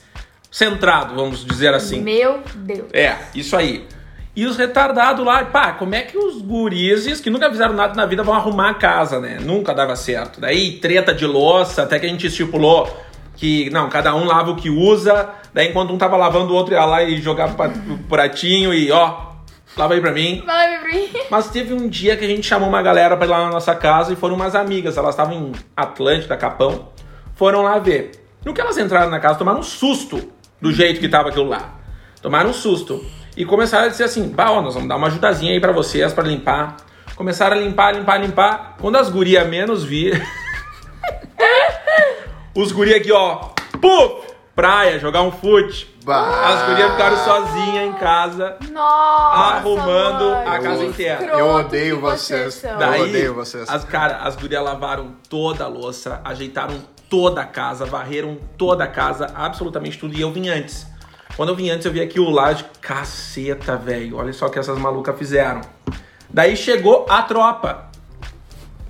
centrado, 0.51 1.13
vamos 1.15 1.45
dizer 1.45 1.73
assim. 1.73 2.01
Meu 2.01 2.39
Deus. 2.55 2.87
É, 2.93 3.15
isso 3.35 3.55
aí. 3.55 3.85
E 4.35 4.45
os 4.45 4.55
retardados 4.55 5.25
lá, 5.25 5.43
pá, 5.43 5.73
como 5.73 5.93
é 5.93 6.01
que 6.03 6.17
os 6.17 6.41
gurizes 6.41 7.19
que 7.19 7.29
nunca 7.29 7.49
fizeram 7.49 7.73
nada 7.73 7.93
na 7.95 8.05
vida 8.05 8.23
vão 8.23 8.33
arrumar 8.33 8.69
a 8.69 8.73
casa, 8.73 9.19
né? 9.19 9.37
Nunca 9.41 9.73
dava 9.73 9.95
certo. 9.95 10.39
Daí 10.39 10.73
treta 10.77 11.13
de 11.13 11.25
louça, 11.25 11.83
até 11.83 11.99
que 11.99 12.05
a 12.05 12.09
gente 12.09 12.27
estipulou 12.27 12.89
que, 13.35 13.69
não, 13.71 13.89
cada 13.89 14.15
um 14.15 14.23
lava 14.23 14.51
o 14.51 14.55
que 14.55 14.69
usa. 14.69 15.29
Daí 15.53 15.67
enquanto 15.69 15.91
um 15.91 15.97
tava 15.97 16.15
lavando, 16.15 16.53
o 16.53 16.55
outro 16.55 16.73
ia 16.73 16.85
lá 16.85 17.03
e 17.03 17.21
jogava 17.21 17.55
pra- 17.55 17.67
o 17.89 17.97
pratinho 18.07 18.73
e, 18.73 18.89
ó, 18.89 19.31
lava 19.75 19.95
aí 19.95 19.99
pra 20.01 20.11
mim. 20.13 20.41
Vai 20.45 20.79
pra 20.79 20.87
mim. 20.89 21.09
Mas 21.29 21.49
teve 21.49 21.73
um 21.73 21.89
dia 21.89 22.15
que 22.15 22.23
a 22.23 22.27
gente 22.27 22.47
chamou 22.47 22.69
uma 22.69 22.81
galera 22.81 23.17
pra 23.17 23.25
ir 23.25 23.29
lá 23.29 23.43
na 23.43 23.49
nossa 23.49 23.75
casa 23.75 24.13
e 24.13 24.15
foram 24.15 24.35
umas 24.35 24.55
amigas. 24.55 24.95
Elas 24.95 25.09
estavam 25.15 25.33
em 25.33 25.51
Atlântida, 25.75 26.37
Capão. 26.37 26.87
Foram 27.35 27.63
lá 27.63 27.77
ver. 27.79 28.11
No 28.45 28.53
que 28.53 28.61
elas 28.61 28.77
entraram 28.77 29.09
na 29.11 29.19
casa, 29.19 29.39
tomaram 29.39 29.59
um 29.59 29.63
susto 29.63 30.21
do 30.61 30.71
jeito 30.71 31.01
que 31.01 31.09
tava 31.09 31.29
aquilo 31.29 31.49
lá. 31.49 31.75
Tomaram 32.21 32.51
um 32.51 32.53
susto. 32.53 33.03
E 33.41 33.45
começaram 33.45 33.85
a 33.85 33.89
dizer 33.89 34.03
assim: 34.03 34.29
bah, 34.29 34.51
ó, 34.51 34.61
nós 34.61 34.75
vamos 34.75 34.87
dar 34.87 34.97
uma 34.97 35.07
ajudazinha 35.07 35.51
aí 35.51 35.59
pra 35.59 35.71
vocês 35.71 36.13
pra 36.13 36.23
limpar. 36.23 36.77
Começaram 37.15 37.57
a 37.57 37.59
limpar, 37.59 37.95
limpar, 37.95 38.21
limpar. 38.21 38.75
Quando 38.79 38.97
as 38.97 39.09
gurias 39.09 39.47
menos 39.47 39.83
vi. 39.83 40.11
os 42.55 42.71
guri 42.71 42.93
aqui, 42.93 43.11
ó. 43.11 43.49
Puf! 43.81 44.29
Praia, 44.55 44.99
jogar 44.99 45.23
um 45.23 45.31
fute. 45.31 45.89
Bah. 46.03 46.49
As 46.49 46.69
gurias 46.69 46.91
ficaram 46.91 47.17
sozinhas 47.17 47.89
em 47.89 47.93
casa. 47.93 48.57
Nossa, 48.71 49.55
Arrumando 49.57 50.23
mano. 50.25 50.49
a 50.49 50.59
casa 50.59 50.85
inteira. 50.85 51.23
Eu 51.25 51.47
odeio 51.47 51.99
vocês. 51.99 52.61
Daí- 52.77 52.99
Eu 52.99 53.05
odeio 53.07 53.33
vocês. 53.33 53.67
As, 53.67 53.83
cara, 53.85 54.17
as 54.17 54.35
gurias 54.35 54.63
lavaram 54.63 55.15
toda 55.27 55.63
a 55.63 55.67
louça, 55.67 56.21
ajeitaram 56.23 56.75
toda 57.09 57.41
a 57.41 57.45
casa, 57.45 57.85
varreram 57.85 58.37
toda 58.55 58.83
a 58.83 58.87
casa, 58.87 59.31
absolutamente 59.33 59.97
tudo. 59.97 60.15
E 60.15 60.21
eu 60.21 60.31
vim 60.31 60.47
antes. 60.49 60.85
Quando 61.41 61.49
eu 61.49 61.55
vim 61.55 61.71
antes, 61.71 61.87
eu 61.87 61.91
vi 61.91 61.99
aquilo 61.99 62.29
lá 62.29 62.53
de 62.53 62.63
caceta, 62.79 63.75
velho. 63.75 64.17
Olha 64.17 64.31
só 64.31 64.45
o 64.45 64.49
que 64.51 64.59
essas 64.59 64.77
malucas 64.77 65.17
fizeram. 65.17 65.61
Daí 66.29 66.55
chegou 66.55 67.07
a 67.09 67.23
tropa. 67.23 67.89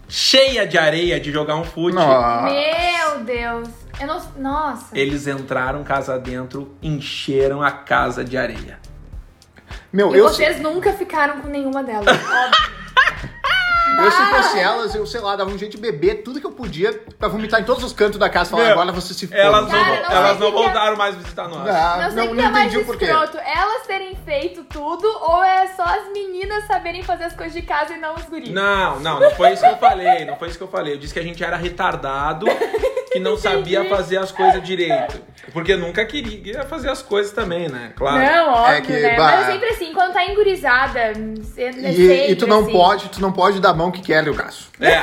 Cheia 0.09 0.67
de 0.67 0.77
areia 0.77 1.17
de 1.17 1.31
jogar 1.31 1.55
um 1.55 1.63
fute. 1.63 1.95
Nossa. 1.95 2.53
Meu 2.53 3.23
Deus. 3.23 3.69
Eu 4.01 4.05
não... 4.05 4.21
Nossa. 4.37 4.87
Eles 4.93 5.27
entraram 5.27 5.81
casa 5.85 6.19
dentro, 6.19 6.75
encheram 6.83 7.63
a 7.63 7.71
casa 7.71 8.21
de 8.21 8.35
areia. 8.35 8.79
Meu, 9.93 10.13
E 10.13 10.19
eu, 10.19 10.27
vocês 10.27 10.59
nunca 10.59 10.91
ficaram 10.91 11.39
com 11.39 11.47
nenhuma 11.47 11.81
delas, 11.81 12.05
óbvio. 12.19 12.80
Eu 14.05 14.11
se 14.11 14.25
fosse 14.25 14.59
elas, 14.59 14.95
eu 14.95 15.05
sei 15.05 15.21
lá, 15.21 15.35
dava 15.35 15.49
um 15.51 15.57
jeito 15.57 15.75
de 15.75 15.81
beber 15.81 16.23
tudo 16.23 16.39
que 16.39 16.45
eu 16.45 16.51
podia 16.51 16.93
pra 17.19 17.27
vomitar 17.27 17.59
em 17.61 17.63
todos 17.63 17.83
os 17.83 17.93
cantos 17.93 18.19
da 18.19 18.29
casa. 18.29 18.49
Falar, 18.51 18.63
Meu, 18.63 18.71
agora 18.73 18.91
você 18.91 19.13
se 19.13 19.27
foda. 19.27 19.39
Elas 19.39 19.61
não, 19.63 19.69
Cara, 19.69 20.01
não 20.09 20.15
elas 20.17 20.39
não 20.39 20.47
que 20.51 20.57
que 20.57 20.59
é- 20.61 20.63
voltaram 20.65 20.97
mais 20.97 21.15
visitar 21.15 21.47
nós. 21.47 21.67
Ah, 21.69 21.99
Não 22.03 22.11
sei 22.11 22.15
não, 22.25 22.31
o 22.31 22.35
não 22.35 22.35
que 22.35 22.41
é 22.41 22.49
mais 22.51 22.65
entendi 22.67 22.83
o 22.83 22.85
porquê. 22.85 23.05
escroto. 23.05 23.37
Elas 23.37 23.87
terem 23.87 24.15
feito 24.25 24.63
tudo 24.65 25.07
ou 25.21 25.43
é 25.43 25.67
só 25.75 25.83
as 25.83 26.11
meninas 26.11 26.65
saberem 26.67 27.03
fazer 27.03 27.25
as 27.25 27.33
coisas 27.33 27.53
de 27.53 27.61
casa 27.61 27.93
e 27.93 27.97
não 27.97 28.15
os 28.15 28.23
guris? 28.25 28.49
Não, 28.49 28.99
não, 28.99 29.19
não 29.19 29.31
foi 29.31 29.51
isso 29.53 29.63
que 29.63 29.69
eu 29.69 29.77
falei, 29.77 30.25
não 30.25 30.35
foi 30.37 30.47
isso 30.49 30.57
que 30.57 30.63
eu 30.63 30.67
falei. 30.67 30.93
Eu 30.93 30.97
disse 30.97 31.13
que 31.13 31.19
a 31.19 31.23
gente 31.23 31.43
era 31.43 31.55
retardado, 31.57 32.45
que 33.11 33.19
não 33.19 33.35
sabia 33.37 33.87
fazer 33.89 34.17
as 34.17 34.31
coisas 34.31 34.61
direito. 34.63 35.21
Porque 35.53 35.75
nunca 35.75 36.05
queria 36.05 36.63
fazer 36.63 36.89
as 36.89 37.01
coisas 37.01 37.31
também, 37.31 37.67
né? 37.67 37.91
Claro. 37.95 38.19
Não, 38.19 38.53
óbvio, 38.53 38.75
É 38.75 38.81
que, 38.81 38.91
né? 38.93 39.15
bah, 39.17 39.31
Mas 39.37 39.47
é 39.49 39.51
sempre 39.53 39.69
assim, 39.69 39.93
quando 39.93 40.13
tá 40.13 40.25
engurizada, 40.25 40.99
é 40.99 41.13
E, 41.91 42.31
e 42.31 42.35
tu 42.35 42.45
não 42.47 42.61
assim. 42.61 42.71
pode, 42.71 43.09
tu 43.09 43.21
não 43.21 43.31
pode 43.31 43.59
dar 43.59 43.73
mão 43.73 43.91
que 43.91 44.01
quer 44.01 44.27
o 44.29 44.33
gasto. 44.33 44.69
É, 44.79 45.01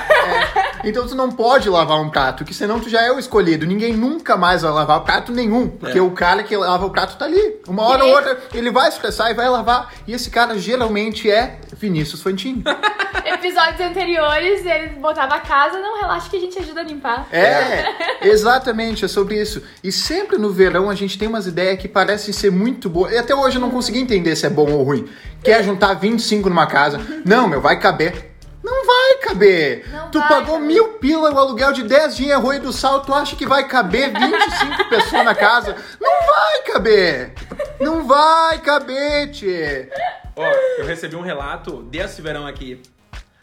Então 0.85 1.07
tu 1.07 1.15
não 1.15 1.31
pode 1.31 1.69
lavar 1.69 2.01
um 2.01 2.09
prato, 2.09 2.45
que 2.45 2.55
senão 2.55 2.79
tu 2.81 2.89
já 2.89 3.03
é 3.03 3.11
o 3.11 3.19
escolhido. 3.19 3.67
Ninguém 3.67 3.93
nunca 3.95 4.37
mais 4.37 4.63
vai 4.63 4.71
lavar 4.71 5.01
prato 5.01 5.33
nenhum, 5.33 5.69
porque 5.69 5.99
É. 5.99 6.03
o 6.03 6.11
cara 6.13 6.43
que 6.43 6.57
lava 6.57 6.87
o 6.87 6.91
prato 6.91 7.17
tá 7.17 7.25
ali. 7.25 7.57
Uma 7.67 7.83
hora 7.83 8.05
ou 8.05 8.11
outra 8.13 8.39
ele 8.55 8.71
vai 8.71 8.89
estressar 8.89 9.31
e 9.31 9.35
vai 9.35 9.49
lavar. 9.49 9.93
E 10.07 10.13
esse 10.15 10.31
cara 10.31 10.57
geralmente 10.59 11.31
é 11.31 11.59
Vinícius 11.77 12.23
Fantini. 12.23 12.63
Episódios 13.25 13.81
anteriores, 13.81 14.65
ele 14.65 14.89
botava 15.01 15.35
a 15.35 15.41
casa, 15.41 15.79
não, 15.79 16.01
relaxa 16.01 16.31
que 16.31 16.37
a 16.37 16.41
gente 16.41 16.59
ajuda 16.59 16.81
a 16.81 16.85
limpar. 16.85 17.27
É, 17.31 18.27
exatamente, 18.29 19.05
é 19.05 19.09
sobre 19.09 19.41
isso. 19.41 19.63
E 19.83 19.91
sempre 19.93 20.28
no 20.37 20.51
verão 20.53 20.91
a 20.91 20.95
gente 20.95 21.17
tem 21.17 21.29
umas 21.29 21.47
ideias 21.47 21.79
que 21.81 21.87
parecem 21.89 22.33
ser 22.35 22.51
muito 22.51 22.91
boas. 22.91 23.13
E 23.13 23.17
até 23.17 23.35
hoje 23.35 23.57
eu 23.57 23.61
não 23.61 23.71
consegui 23.71 24.01
entender 24.01 24.35
se 24.37 24.45
é 24.47 24.51
bom 24.51 24.71
ou 24.71 24.83
ruim. 24.83 25.09
Quer 25.43 25.63
juntar 25.65 25.95
25 25.95 26.49
numa 26.49 26.67
casa? 26.67 27.01
Não, 27.25 27.47
meu, 27.49 27.61
vai 27.61 27.79
caber. 27.79 28.33
Não 28.63 28.85
vai 28.85 29.15
caber. 29.23 29.89
Não 29.91 30.11
tu 30.11 30.19
vai 30.19 30.29
pagou 30.29 30.55
caber. 30.57 30.67
mil 30.67 30.89
pila 30.95 31.33
o 31.33 31.39
aluguel 31.39 31.73
de 31.73 31.85
10 31.85 32.17
dias 32.17 32.33
Arroio 32.37 32.61
do 32.61 32.73
Sal, 32.73 33.01
tu 33.01 33.15
acha 33.15 33.35
que 33.37 33.47
vai 33.47 33.67
caber 33.67 34.11
25 34.13 34.89
pessoas 34.91 35.25
na 35.25 35.35
casa? 35.35 35.75
Não 36.01 36.11
vai 36.27 36.63
caber. 36.73 37.33
Não 37.81 38.05
vai 38.07 38.59
caber, 38.59 39.31
tchê. 39.31 39.89
ó, 40.37 40.45
eu 40.79 40.85
recebi 40.85 41.17
um 41.17 41.23
relato 41.23 41.83
desse 41.85 42.21
verão 42.21 42.47
aqui. 42.47 42.83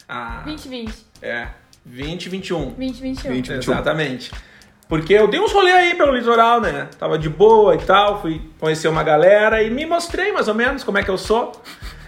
Ah, 0.08 0.42
2020, 0.44 0.94
é, 1.20 1.48
2021. 1.84 2.74
2021. 2.74 3.32
20. 3.32 3.48
21. 3.52 3.72
Exatamente. 3.72 4.30
Porque 4.88 5.12
eu 5.14 5.26
dei 5.26 5.40
uns 5.40 5.52
rolê 5.52 5.72
aí 5.72 5.94
pelo 5.96 6.14
litoral, 6.14 6.60
né? 6.60 6.88
Tava 6.98 7.18
de 7.18 7.28
boa 7.28 7.74
e 7.74 7.78
tal, 7.78 8.20
fui 8.20 8.40
conhecer 8.60 8.86
uma 8.86 9.02
galera 9.02 9.62
e 9.62 9.68
me 9.68 9.84
mostrei 9.84 10.30
mais 10.32 10.46
ou 10.46 10.54
menos 10.54 10.84
como 10.84 10.98
é 10.98 11.02
que 11.02 11.10
eu 11.10 11.18
sou. 11.18 11.52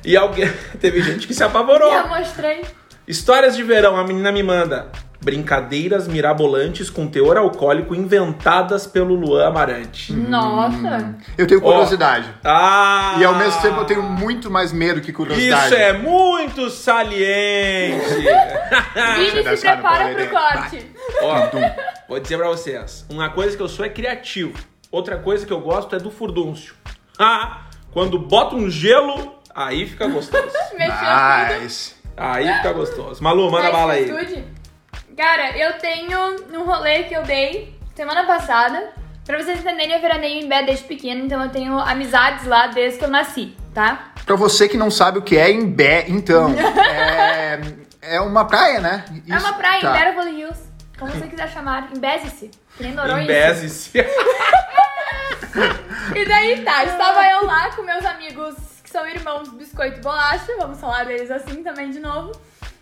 E 0.04 0.16
alguém. 0.16 0.48
Teve 0.80 1.02
gente 1.02 1.26
que 1.26 1.34
se 1.34 1.42
apavorou. 1.42 1.90
Já 1.90 2.06
mostrei. 2.06 2.64
Histórias 3.06 3.56
de 3.56 3.62
verão, 3.62 3.96
a 3.96 4.04
menina 4.04 4.30
me 4.30 4.42
manda. 4.42 4.92
Brincadeiras 5.20 6.06
mirabolantes 6.06 6.88
com 6.88 7.08
teor 7.08 7.36
alcoólico 7.36 7.92
inventadas 7.94 8.86
pelo 8.86 9.14
Luan 9.14 9.48
Amarante. 9.48 10.12
Nossa. 10.12 11.16
Eu 11.36 11.46
tenho 11.46 11.60
curiosidade. 11.60 12.32
Ah! 12.44 13.16
E 13.18 13.24
ao 13.24 13.34
mesmo 13.34 13.60
tempo 13.60 13.80
eu 13.80 13.84
tenho 13.84 14.02
muito 14.02 14.48
mais 14.48 14.72
medo 14.72 15.00
que 15.00 15.12
curiosidade. 15.12 15.66
Isso 15.66 15.74
é 15.74 15.92
muito 15.92 16.70
saliente! 16.70 18.04
Vini, 19.16 19.56
se 19.56 19.66
prepara 19.66 20.04
pro 20.04 20.12
ideia. 20.12 20.28
corte. 20.28 20.86
Ó, 21.22 21.48
vou 22.08 22.20
dizer 22.20 22.36
pra 22.38 22.48
vocês. 22.48 23.04
Uma 23.10 23.30
coisa 23.30 23.56
que 23.56 23.62
eu 23.62 23.68
sou 23.68 23.84
é 23.84 23.88
criativo. 23.88 24.56
Outra 24.90 25.18
coisa 25.18 25.44
que 25.44 25.52
eu 25.52 25.60
gosto 25.60 25.94
é 25.96 25.98
do 25.98 26.10
furdúncio. 26.10 26.74
Ah, 27.20 27.62
quando 27.90 28.16
bota 28.16 28.54
um 28.54 28.70
gelo, 28.70 29.34
aí 29.52 29.84
fica 29.88 30.06
gostoso. 30.06 30.52
Mexeu. 30.78 31.60
Nice. 31.60 31.96
Aí 32.16 32.46
fica 32.58 32.72
gostoso. 32.72 33.20
Malu, 33.20 33.50
manda 33.50 33.64
Nice 33.64 33.72
bala 33.72 33.92
aí. 33.94 34.44
Cara, 35.18 35.56
eu 35.58 35.72
tenho 35.78 36.18
um 36.54 36.64
rolê 36.64 37.02
que 37.02 37.14
eu 37.14 37.24
dei 37.24 37.76
semana 37.94 38.24
passada. 38.24 38.92
Pra 39.26 39.36
vocês 39.36 39.58
entenderem, 39.58 39.92
eu 39.92 40.00
veraneio 40.00 40.42
em 40.44 40.48
Bé 40.48 40.62
desde 40.62 40.84
pequena, 40.84 41.20
então 41.20 41.42
eu 41.42 41.50
tenho 41.50 41.76
amizades 41.78 42.46
lá 42.46 42.68
desde 42.68 42.98
que 43.00 43.04
eu 43.04 43.10
nasci, 43.10 43.54
tá? 43.74 44.12
Pra 44.24 44.36
você 44.36 44.68
que 44.68 44.76
não 44.76 44.90
sabe 44.90 45.18
o 45.18 45.22
que 45.22 45.36
é 45.36 45.50
Imbé, 45.50 46.04
então, 46.08 46.54
é, 46.80 47.60
é 48.00 48.20
uma 48.20 48.46
praia, 48.46 48.80
né? 48.80 49.04
é 49.28 49.36
Isso- 49.36 49.44
uma 49.46 49.52
praia 49.54 49.80
tá. 49.82 49.90
em 49.90 50.04
Beverly 50.14 50.40
Hills, 50.40 50.60
como 50.98 51.10
você 51.12 51.26
quiser 51.26 51.48
chamar. 51.50 51.90
Embeze-se. 51.94 52.50
Que 52.76 52.82
nem 52.84 52.92
Noronha. 52.92 53.22
Embeze-se. 53.24 53.92
E 56.14 56.24
daí 56.24 56.62
tá, 56.62 56.84
estava 56.84 57.24
eu 57.26 57.44
lá 57.46 57.70
com 57.74 57.82
meus 57.82 58.04
amigos 58.04 58.54
que 58.82 58.88
são 58.90 59.06
irmãos 59.06 59.48
Biscoito 59.50 59.98
e 59.98 60.02
Bolacha, 60.02 60.52
vamos 60.58 60.78
falar 60.80 61.04
deles 61.04 61.30
assim 61.30 61.62
também 61.64 61.90
de 61.90 61.98
novo. 61.98 62.32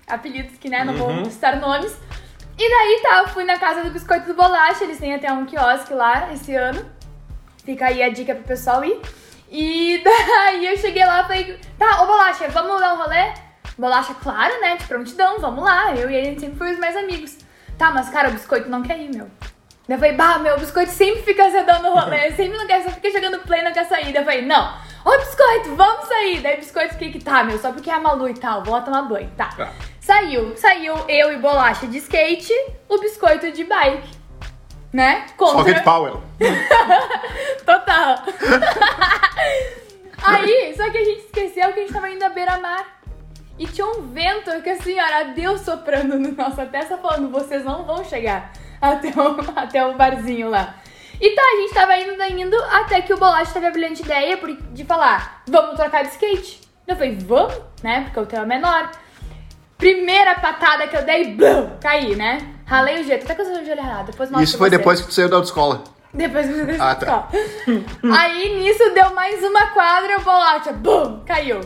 Apelidos 0.07 0.57
que, 0.59 0.69
né, 0.69 0.85
não 0.85 0.95
Uhum. 0.95 1.23
vou 1.23 1.31
citar 1.31 1.57
nomes. 1.57 1.97
E 2.59 2.71
daí 2.71 3.01
tá, 3.03 3.19
eu 3.19 3.29
fui 3.29 3.45
na 3.45 3.59
casa 3.59 3.85
do 3.85 3.91
Biscoito 3.91 4.27
do 4.27 4.35
Bolacha, 4.35 4.85
eles 4.85 4.99
têm 4.99 5.15
até 5.15 5.31
um 5.33 5.45
quiosque 5.45 5.93
lá 5.93 6.33
esse 6.33 6.55
ano. 6.55 6.85
Fica 7.65 7.87
aí 7.87 8.03
a 8.03 8.09
dica 8.09 8.35
pro 8.35 8.45
pessoal 8.45 8.85
ir. 8.85 9.01
E 9.51 10.01
daí 10.05 10.67
eu 10.67 10.77
cheguei 10.77 11.05
lá 11.05 11.23
e 11.23 11.25
falei, 11.25 11.61
tá, 11.79 12.03
ô 12.03 12.07
Bolacha, 12.07 12.49
vamos 12.49 12.81
dar 12.81 12.95
um 12.95 12.99
rolê? 12.99 13.35
Bolacha, 13.77 14.15
claro, 14.15 14.59
né, 14.61 14.77
de 14.77 14.85
prontidão, 14.85 15.39
vamos 15.39 15.65
lá. 15.65 15.95
Eu 15.95 16.11
e 16.11 16.15
ele 16.15 16.37
a 16.37 16.41
sempre 16.41 16.57
foi 16.57 16.73
os 16.73 16.79
mais 16.79 16.97
amigos. 16.97 17.39
Tá, 17.77 17.91
mas 17.91 18.09
cara, 18.09 18.31
o 18.31 18.33
Biscoito 18.33 18.71
não 18.71 18.83
quer 18.83 18.99
ir, 18.99 19.15
meu. 19.15 19.29
Daí 19.89 19.97
eu 19.97 20.01
falei, 20.01 20.15
bah, 20.15 20.39
meu, 20.39 20.57
o 20.57 20.59
biscoito 20.59 20.91
sempre 20.91 21.23
fica 21.23 21.47
azedando 21.47 21.85
no 21.85 21.95
rolê, 21.95 22.33
sempre 22.35 22.59
não 22.59 22.67
quer, 22.67 22.83
só 22.83 22.91
fica 22.91 23.11
jogando 23.11 23.39
play, 23.41 23.63
não 23.63 23.73
quer 23.73 23.87
sair. 23.87 24.13
Daí 24.13 24.17
eu 24.17 24.25
falei, 24.25 24.43
não, 24.43 24.77
Ô, 25.07 25.19
biscoito, 25.19 25.77
vamos 25.77 26.09
sair. 26.09 26.41
Daí 26.41 26.57
biscoito 26.57 26.95
fiquei 26.95 27.13
que 27.13 27.23
tá, 27.23 27.45
meu, 27.45 27.57
só 27.61 27.71
porque 27.71 27.89
é 27.89 27.95
a 27.95 28.01
Malu 28.01 28.29
e 28.29 28.35
tal, 28.35 28.65
vou 28.65 28.75
lá 28.75 28.81
tomar 28.81 29.03
banho, 29.03 29.31
tá. 29.37 29.51
Tá. 29.57 29.73
Saiu, 30.01 30.57
saiu 30.57 30.97
eu 31.09 31.33
e 31.33 31.37
bolacha 31.37 31.87
de 31.87 31.99
skate, 31.99 32.53
o 32.89 32.99
biscoito 32.99 33.53
de 33.53 33.63
bike. 33.63 34.09
Né? 34.93 35.27
Rocket 35.39 35.85
Power. 35.85 36.15
Total. 37.65 38.19
Aí, 40.27 40.75
só 40.77 40.91
que 40.91 40.99
a 40.99 41.05
gente 41.05 41.27
esqueceu 41.27 41.73
que 41.73 41.79
a 41.79 41.83
gente 41.83 41.93
tava 41.93 42.11
indo 42.11 42.25
à 42.25 42.29
beira-mar. 42.29 42.85
E 43.57 43.65
tinha 43.67 43.87
um 43.87 44.09
vento 44.09 44.51
que 44.63 44.71
assim, 44.71 44.99
era 44.99 45.35
Deus 45.35 45.61
soprando 45.61 46.19
na 46.19 46.31
nossa 46.31 46.67
testa, 46.67 46.99
falando: 46.99 47.31
vocês 47.31 47.65
não 47.65 47.85
vão 47.85 48.05
chegar 48.05 48.51
até 48.81 49.09
o, 49.09 49.37
até 49.55 49.87
o 49.87 49.95
barzinho 49.95 50.51
lá. 50.51 50.75
E 51.21 51.31
tá, 51.35 51.43
a 51.43 51.57
gente 51.61 51.73
tava 51.75 51.97
indo, 51.97 52.23
indo, 52.41 52.57
até 52.71 53.01
que 53.01 53.13
o 53.13 53.17
Bolacha 53.17 53.53
teve 53.53 53.67
a 53.67 53.71
brilhante 53.71 54.03
ideia 54.03 54.39
de 54.73 54.85
falar: 54.85 55.43
vamos 55.49 55.77
trocar 55.77 56.03
de 56.05 56.11
skate. 56.11 56.61
Eu 56.87 56.95
falei: 56.97 57.17
vamos, 57.19 57.55
né? 57.83 58.03
Porque 58.05 58.21
o 58.21 58.27
teu 58.27 58.43
é 58.43 58.47
menor. 58.47 58.91
Primeira 59.79 60.35
patada 60.37 60.87
que 60.89 60.97
eu 60.97 61.05
dei, 61.05 61.35
blum, 61.35 61.77
caí, 61.81 62.17
né? 62.17 62.39
Ralei 62.65 63.01
o 63.01 63.05
jeito, 63.05 63.25
até 63.25 63.35
que 63.35 63.43
eu 63.43 63.45
sou 63.47 63.63
de 63.63 63.71
olho 63.71 63.79
errado. 63.81 64.07
Depois 64.07 64.31
mostro 64.31 64.45
Isso 64.45 64.59
foi 64.59 64.71
você. 64.71 64.79
depois 64.79 65.01
que 65.01 65.07
tu 65.07 65.13
saiu 65.15 65.29
da 65.29 65.37
autoescola. 65.37 65.85
Depois 66.15 66.47
que 66.47 66.53
eu 66.59 66.67
desci 66.67 66.81
Ah, 66.81 66.95
do 66.95 67.05
tá. 67.07 67.29
Aí 68.19 68.57
nisso 68.57 68.91
deu 68.95 69.15
mais 69.15 69.43
uma 69.45 69.67
quadra 69.69 70.13
e 70.13 70.17
o 70.17 70.21
bolacha, 70.21 70.73
bum, 70.73 71.23
caiu. 71.27 71.61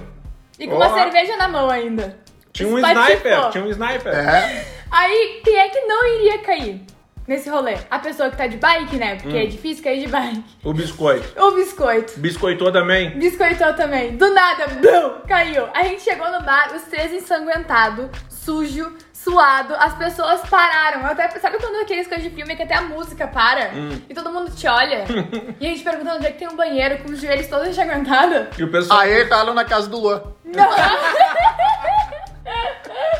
E 0.59 0.67
com 0.67 0.75
uma 0.75 0.89
Ó. 0.89 0.95
cerveja 0.95 1.37
na 1.37 1.47
mão 1.49 1.71
ainda. 1.71 2.19
Tinha 2.53 2.69
um 2.69 2.77
Espatifou. 2.79 3.07
sniper, 3.15 3.51
tinha 3.51 3.65
um 3.65 3.69
sniper. 3.69 4.13
É. 4.13 4.67
Aí 4.91 5.41
quem 5.45 5.57
é 5.57 5.69
que 5.69 5.81
não 5.83 6.05
iria 6.17 6.39
cair 6.39 6.85
nesse 7.31 7.49
rolê? 7.49 7.77
A 7.89 7.99
pessoa 8.01 8.29
que 8.29 8.37
tá 8.37 8.47
de 8.49 8.57
bike, 8.57 8.97
né? 8.97 9.15
Porque 9.15 9.37
Hum. 9.37 9.41
é 9.41 9.47
difícil 9.47 9.85
cair 9.85 10.01
de 10.01 10.09
bike. 10.09 10.45
O 10.65 10.75
biscoito. 10.75 11.41
O 11.43 11.53
biscoito. 11.53 12.19
Biscoitou 12.19 12.73
também. 12.73 13.11
Biscoitou 13.19 13.73
também. 13.75 14.17
Do 14.17 14.29
nada, 14.35 14.67
bum, 14.67 15.21
caiu. 15.29 15.69
A 15.73 15.85
gente 15.85 16.03
chegou 16.03 16.29
no 16.33 16.43
bar, 16.43 16.75
os 16.75 16.83
três 16.83 17.13
ensanguentados, 17.13 18.07
sujo, 18.29 18.93
suado. 19.13 19.75
As 19.77 19.95
pessoas 19.95 20.41
pararam. 20.49 21.03
Eu 21.03 21.07
Até, 21.13 21.29
sabe 21.39 21.59
quando 21.59 21.81
aqueles 21.83 22.09
coisas 22.09 22.25
de 22.29 22.31
filme 22.35 22.57
que 22.57 22.65
até 22.65 22.75
a 22.75 22.83
música 22.83 23.29
para? 23.29 23.71
Hum. 23.75 24.01
E 24.09 24.15
todo 24.15 24.33
mundo 24.33 24.51
te 24.51 24.67
olha? 24.67 25.05
e 25.61 25.67
a 25.67 25.71
gente 25.71 25.85
perguntando 25.85 26.17
onde 26.17 26.27
é 26.27 26.33
que 26.33 26.39
tem 26.41 26.49
um 26.49 26.57
banheiro 26.57 26.99
com 26.99 27.11
os 27.13 27.21
joelhos 27.21 27.47
todos 27.47 27.69
ensanguentados? 27.69 28.59
E 28.59 28.65
o 28.65 28.71
pessoal, 28.73 28.99
Aí 29.01 29.13
estavam 29.23 29.55
na 29.55 29.65
casa 29.65 29.89
do 29.89 29.99
Luan. 30.01 30.21
Não, 30.45 30.69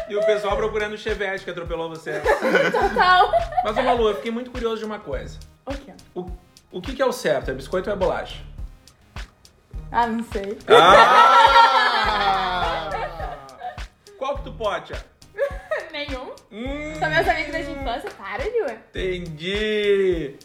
e 0.09 0.17
o 0.17 0.27
pessoal 0.27 0.57
procurando 0.57 0.95
o 0.95 0.99
Chevette 0.99 1.45
que 1.45 1.51
atropelou 1.53 1.89
você. 1.89 2.21
total. 2.73 3.31
Mas, 3.65 3.77
ô 3.77 3.83
Malu, 3.83 4.09
eu 4.09 4.17
fiquei 4.17 4.31
muito 4.31 4.51
curioso 4.51 4.79
de 4.79 4.85
uma 4.85 4.99
coisa. 4.99 5.39
O 5.67 5.75
quê? 5.75 5.93
O, 6.15 6.27
o 6.73 6.81
que, 6.81 6.95
que 6.95 7.03
é 7.03 7.07
o 7.07 7.13
certo? 7.13 7.51
É 7.51 7.55
biscoito 7.55 7.91
ou 7.91 7.95
é 7.95 7.99
bolacha? 7.99 8.43
Ah, 9.93 10.07
não 10.07 10.23
sei. 10.25 10.57
Ah! 10.69 12.91
Qual 14.17 14.37
que 14.39 14.45
tu 14.45 14.53
pode? 14.53 14.93
Nenhum. 15.93 16.31
Hum, 16.53 16.95
São 16.99 17.11
meus 17.11 17.29
amigos 17.29 17.53
desde 17.53 17.73
a 17.73 17.75
infância. 17.75 18.11
Para, 18.11 18.45
Lua. 18.45 18.73
entendi. 18.73 20.37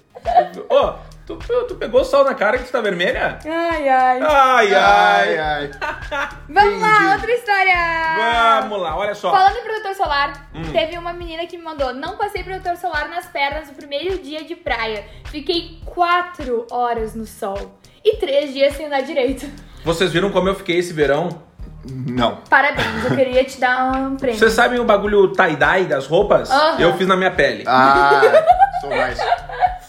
Ô, 0.69 0.95
tu, 1.25 1.37
tu 1.67 1.75
pegou 1.75 2.03
sol 2.03 2.23
na 2.23 2.33
cara 2.35 2.57
que 2.57 2.65
tu 2.65 2.71
tá 2.71 2.81
vermelha? 2.81 3.39
Ai, 3.45 3.89
ai. 3.89 4.19
Ai, 4.21 4.73
Ai, 4.75 5.37
ai. 5.39 5.71
Vamos 6.49 6.81
lá, 6.81 7.13
outra 7.13 7.31
história. 7.31 8.61
Vamos 8.61 8.81
lá, 8.81 8.97
olha 8.97 9.15
só. 9.15 9.31
Falando 9.31 9.57
em 9.57 9.63
protetor 9.63 9.95
solar, 9.95 10.47
Hum. 10.53 10.71
teve 10.71 10.97
uma 10.97 11.13
menina 11.13 11.45
que 11.47 11.57
me 11.57 11.63
mandou: 11.63 11.93
não 11.93 12.17
passei 12.17 12.43
protetor 12.43 12.77
solar 12.77 13.09
nas 13.09 13.25
pernas 13.25 13.67
no 13.67 13.73
primeiro 13.73 14.19
dia 14.19 14.43
de 14.43 14.55
praia. 14.55 15.05
Fiquei 15.25 15.79
quatro 15.85 16.65
horas 16.71 17.15
no 17.15 17.25
sol. 17.25 17.77
E 18.03 18.17
três 18.17 18.53
dias 18.53 18.75
sem 18.75 18.85
andar 18.85 19.01
direito. 19.01 19.49
Vocês 19.83 20.11
viram 20.11 20.29
como 20.31 20.47
eu 20.49 20.55
fiquei 20.55 20.77
esse 20.77 20.93
verão? 20.93 21.29
Não. 21.87 22.37
Parabéns, 22.49 23.05
eu 23.09 23.15
queria 23.15 23.43
te 23.43 23.59
dar 23.59 23.91
um 23.95 24.15
prêmio. 24.17 24.39
Vocês 24.39 24.53
sabem 24.53 24.79
o 24.79 24.83
bagulho 24.85 25.27
tie-dye 25.33 25.85
das 25.85 26.07
roupas? 26.07 26.49
Eu 26.79 26.93
fiz 26.97 27.07
na 27.07 27.15
minha 27.15 27.29
pele. 27.31 27.63
Ah, 27.67 28.21
sou 28.81 28.89
mais. 28.89 29.19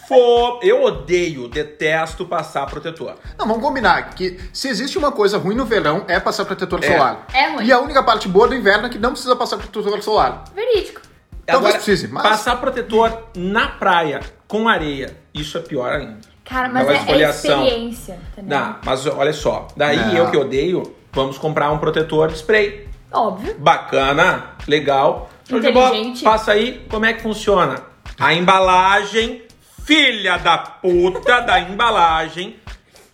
Fo- 0.07 0.59
Eu 0.63 0.83
odeio, 0.83 1.47
detesto 1.49 2.25
passar 2.25 2.65
protetor. 2.65 3.15
Não, 3.37 3.45
vamos 3.47 3.61
combinar 3.61 4.11
que 4.15 4.39
se 4.53 4.69
existe 4.69 4.97
uma 4.97 5.11
coisa 5.11 5.37
ruim 5.37 5.55
no 5.55 5.65
verão 5.65 6.05
é 6.07 6.19
passar 6.19 6.45
protetor 6.45 6.79
É. 6.83 6.87
solar. 6.93 7.27
É 7.33 7.49
ruim. 7.49 7.65
E 7.65 7.71
a 7.71 7.79
única 7.79 8.01
parte 8.01 8.27
boa 8.27 8.47
do 8.47 8.55
inverno 8.55 8.87
é 8.87 8.89
que 8.89 8.97
não 8.97 9.11
precisa 9.11 9.35
passar 9.35 9.57
protetor 9.57 10.01
solar. 10.01 10.45
Verídico. 10.55 11.01
Talvez 11.45 11.75
precise, 11.75 12.07
mas- 12.07 12.23
passar 12.23 12.55
protetor 12.57 13.23
na 13.35 13.67
praia 13.69 14.19
com 14.47 14.67
areia, 14.67 15.17
isso 15.33 15.57
é 15.57 15.61
pior 15.61 15.91
ainda. 15.91 16.17
Cara, 16.45 16.69
mas 16.69 16.87
é, 16.87 16.93
é 16.93 16.97
esfoliação. 16.97 17.63
experiência, 17.65 18.19
entendeu? 18.31 18.57
Não, 18.59 18.75
mas 18.85 19.05
olha 19.05 19.33
só. 19.33 19.67
Daí 19.75 19.97
Não. 19.97 20.13
eu 20.15 20.31
que 20.31 20.37
odeio, 20.37 20.95
vamos 21.11 21.37
comprar 21.37 21.69
um 21.71 21.77
protetor 21.77 22.29
de 22.29 22.35
spray. 22.35 22.87
Óbvio. 23.11 23.55
Bacana, 23.59 24.51
legal. 24.67 25.29
Bola. 25.49 25.59
Inteligente. 25.67 26.23
Passa 26.23 26.51
aí, 26.53 26.85
como 26.89 27.05
é 27.05 27.13
que 27.13 27.21
funciona? 27.21 27.81
A 28.19 28.33
embalagem, 28.33 29.41
filha 29.87 30.35
da 30.35 30.57
puta 30.57 31.39
da 31.39 31.61
embalagem, 31.61 32.57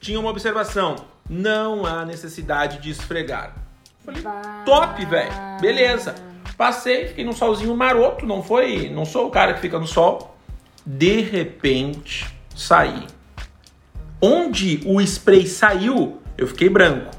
tinha 0.02 0.20
uma 0.20 0.32
observação. 0.32 0.96
Não 1.30 1.86
há 1.86 2.04
necessidade 2.04 2.80
de 2.80 2.90
esfregar. 2.90 3.54
Top, 4.66 5.06
velho. 5.06 5.32
Beleza. 5.62 6.16
Passei, 6.58 7.10
fiquei 7.10 7.24
num 7.24 7.32
solzinho 7.32 7.76
maroto, 7.78 8.26
não 8.26 8.42
foi, 8.42 8.90
não 8.90 9.06
sou 9.06 9.28
o 9.28 9.30
cara 9.30 9.54
que 9.54 9.62
fica 9.62 9.78
no 9.78 9.86
sol. 9.86 10.36
De 10.84 11.22
repente, 11.22 12.26
saí. 12.56 13.06
Onde 14.20 14.82
o 14.84 15.00
spray 15.00 15.46
saiu, 15.46 16.22
eu 16.36 16.48
fiquei 16.48 16.70
branco. 16.70 17.12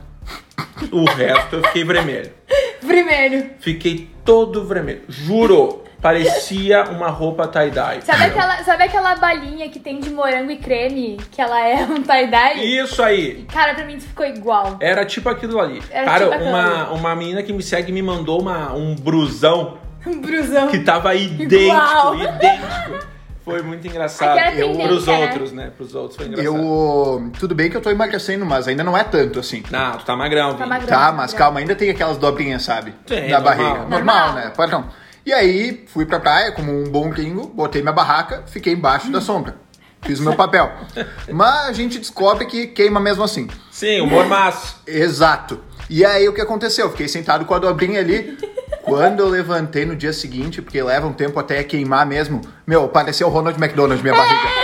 O 0.91 1.05
resto 1.05 1.57
eu 1.57 1.63
fiquei 1.67 1.85
vermelho. 1.85 2.33
Primeiro. 2.85 3.51
Fiquei 3.61 4.11
todo 4.25 4.65
vermelho. 4.65 5.03
Juro, 5.09 5.84
parecia 6.09 6.85
uma 6.91 7.09
roupa 7.09 7.49
tie-dye. 7.49 8.03
Sabe 8.03 8.25
aquela, 8.25 8.63
sabe 8.63 8.83
aquela 8.85 9.17
balinha 9.17 9.71
que 9.71 9.79
tem 9.79 10.01
de 10.01 10.11
morango 10.11 10.51
e 10.51 10.57
creme? 10.59 11.17
Que 11.31 11.41
ela 11.41 11.59
é 11.67 11.77
um 11.87 12.03
tie-dye? 12.03 12.79
Isso 12.83 13.03
aí. 13.03 13.47
Cara, 13.51 13.73
pra 13.75 13.87
mim 13.87 13.99
ficou 13.99 14.27
igual. 14.27 14.77
Era 14.81 15.07
tipo 15.07 15.31
aquilo 15.31 15.59
ali. 15.59 15.83
Era 15.91 16.05
Cara, 16.05 16.25
tipo 16.25 16.35
aquilo 16.35 16.51
uma, 16.51 16.91
uma 16.91 17.17
menina 17.17 17.43
que 17.43 17.55
me 17.55 17.63
segue 17.63 17.91
me 17.91 18.03
mandou 18.03 18.39
uma, 18.41 18.75
um 18.75 18.95
brusão 18.95 19.79
Um 20.07 20.21
brusão. 20.21 20.69
que 20.69 20.81
tava 20.81 21.15
idêntico, 21.15 21.55
Igual. 21.55 22.15
idêntico. 22.17 23.15
Foi 23.43 23.63
muito 23.63 23.87
engraçado. 23.87 24.39
Aquela 24.39 24.55
Eu- 24.57 24.69
tendência, 24.73 24.89
Pros 24.89 25.07
né? 25.07 25.19
outros, 25.23 25.53
né? 25.53 25.71
Pros 25.77 25.95
outros 25.95 26.17
foi 26.17 26.27
engraçado. 26.27 26.55
Eu. 26.57 27.31
Tudo 27.39 27.55
bem 27.55 27.71
que 27.71 27.77
eu 27.77 27.81
tô 27.81 27.91
emagrecendo, 27.91 28.45
mas 28.45 28.69
ainda 28.69 28.85
não 28.85 28.97
é 28.97 29.05
tanto 29.05 29.39
assim. 29.41 29.63
Não, 29.71 29.93
tu 29.99 30.05
tá 30.05 30.15
magrão, 30.17 30.51
Tá 30.53 30.57
Vini. 30.59 30.69
magrão. 30.69 30.89
Tá, 30.99 31.13
mas 31.13 31.33
calma, 31.35 31.61
ainda 31.61 31.75
tem 31.75 31.89
aquelas 31.91 32.17
dobrinhas, 32.19 32.63
sabe? 32.63 32.93
Tem, 33.07 33.29
da 33.31 33.41
normal. 33.41 33.43
barriga. 33.57 33.79
Normal, 33.81 33.99
Normal. 34.27 34.33
né? 34.35 34.53
Padrão. 34.57 34.85
E 35.27 35.33
aí, 35.33 35.85
fui 35.87 36.05
pra 36.05 36.21
praia 36.21 36.53
como 36.53 36.71
um 36.71 36.85
bom 36.85 37.09
gringo, 37.09 37.47
botei 37.47 37.81
minha 37.81 37.93
barraca, 37.93 38.45
fiquei 38.47 38.75
embaixo 38.75 39.11
da 39.11 39.21
sombra. 39.21 39.57
Fiz 40.03 40.21
o 40.21 40.23
meu 40.23 40.35
papel. 40.35 40.71
Mas 41.33 41.69
a 41.69 41.73
gente 41.73 41.99
descobre 41.99 42.45
que 42.45 42.67
queima 42.67 43.01
mesmo 43.01 43.25
assim. 43.25 43.49
Sim, 43.71 44.01
o 44.03 44.07
mormaço. 44.07 44.77
Exato. 44.87 45.61
E 45.89 46.05
aí 46.05 46.29
o 46.29 46.35
que 46.35 46.41
aconteceu? 46.41 46.91
Fiquei 46.91 47.09
sentado 47.09 47.45
com 47.47 47.55
a 47.55 47.59
dobrinha 47.59 48.01
ali. 48.01 48.37
Quando 48.83 49.21
eu 49.21 49.29
levantei 49.29 49.87
no 49.87 49.97
dia 49.97 50.13
seguinte, 50.13 50.61
porque 50.61 50.83
leva 50.83 51.07
um 51.07 51.13
tempo 51.13 51.41
até 51.41 51.65
queimar 51.65 52.05
mesmo, 52.05 52.43
meu, 52.67 52.87
pareceu 52.89 53.29
o 53.29 53.31
Ronald 53.31 53.59
McDonald 53.59 54.03
minha 54.03 54.15
barriga. 54.15 54.64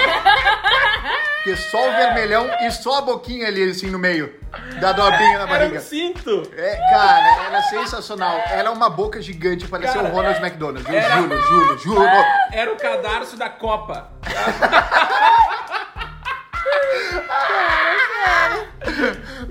Porque 1.42 1.56
só 1.56 1.78
o 1.88 1.92
vermelhão 1.96 2.50
e 2.60 2.70
só 2.70 2.98
a 2.98 3.00
boquinha 3.00 3.46
ali 3.46 3.70
assim 3.70 3.86
no 3.90 3.98
meio 3.98 4.34
da 4.78 4.92
dobrinha 4.92 5.38
na 5.38 5.44
Era 5.48 5.54
um 5.54 5.58
barriga. 5.58 5.80
cinto. 5.80 6.42
É, 6.54 6.76
cara, 6.90 7.44
era 7.46 7.62
sensacional. 7.62 8.36
Era 8.50 8.70
uma 8.70 8.90
boca 8.90 9.22
gigante, 9.22 9.66
parecia 9.66 9.94
Cara, 10.02 10.08
o 10.12 10.16
Ronald 10.16 10.38
McDonald. 10.38 10.86
Eu 10.86 10.98
era- 10.98 11.16
juro, 11.16 11.38
juro, 11.40 11.78
juro. 11.78 12.10
Era 12.52 12.70
o 12.72 12.76
cadarço 12.76 13.38
da 13.38 13.48
Copa. 13.48 14.10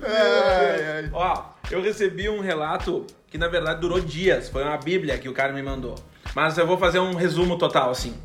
Ai, 0.04 0.86
ai. 0.96 1.10
Ó, 1.12 1.44
eu 1.72 1.82
recebi 1.82 2.30
um 2.30 2.40
relato 2.42 3.06
que 3.30 3.38
na 3.38 3.48
verdade 3.48 3.80
durou 3.82 4.00
dias. 4.00 4.50
Foi 4.50 4.64
uma 4.64 4.78
bíblia 4.78 5.18
que 5.18 5.30
o 5.30 5.34
cara 5.34 5.52
me 5.54 5.62
mandou. 5.62 5.96
Mas 6.36 6.58
eu 6.58 6.68
vou 6.68 6.78
fazer 6.78 7.00
um 7.00 7.16
resumo 7.16 7.58
total, 7.58 7.90
assim. 7.90 8.16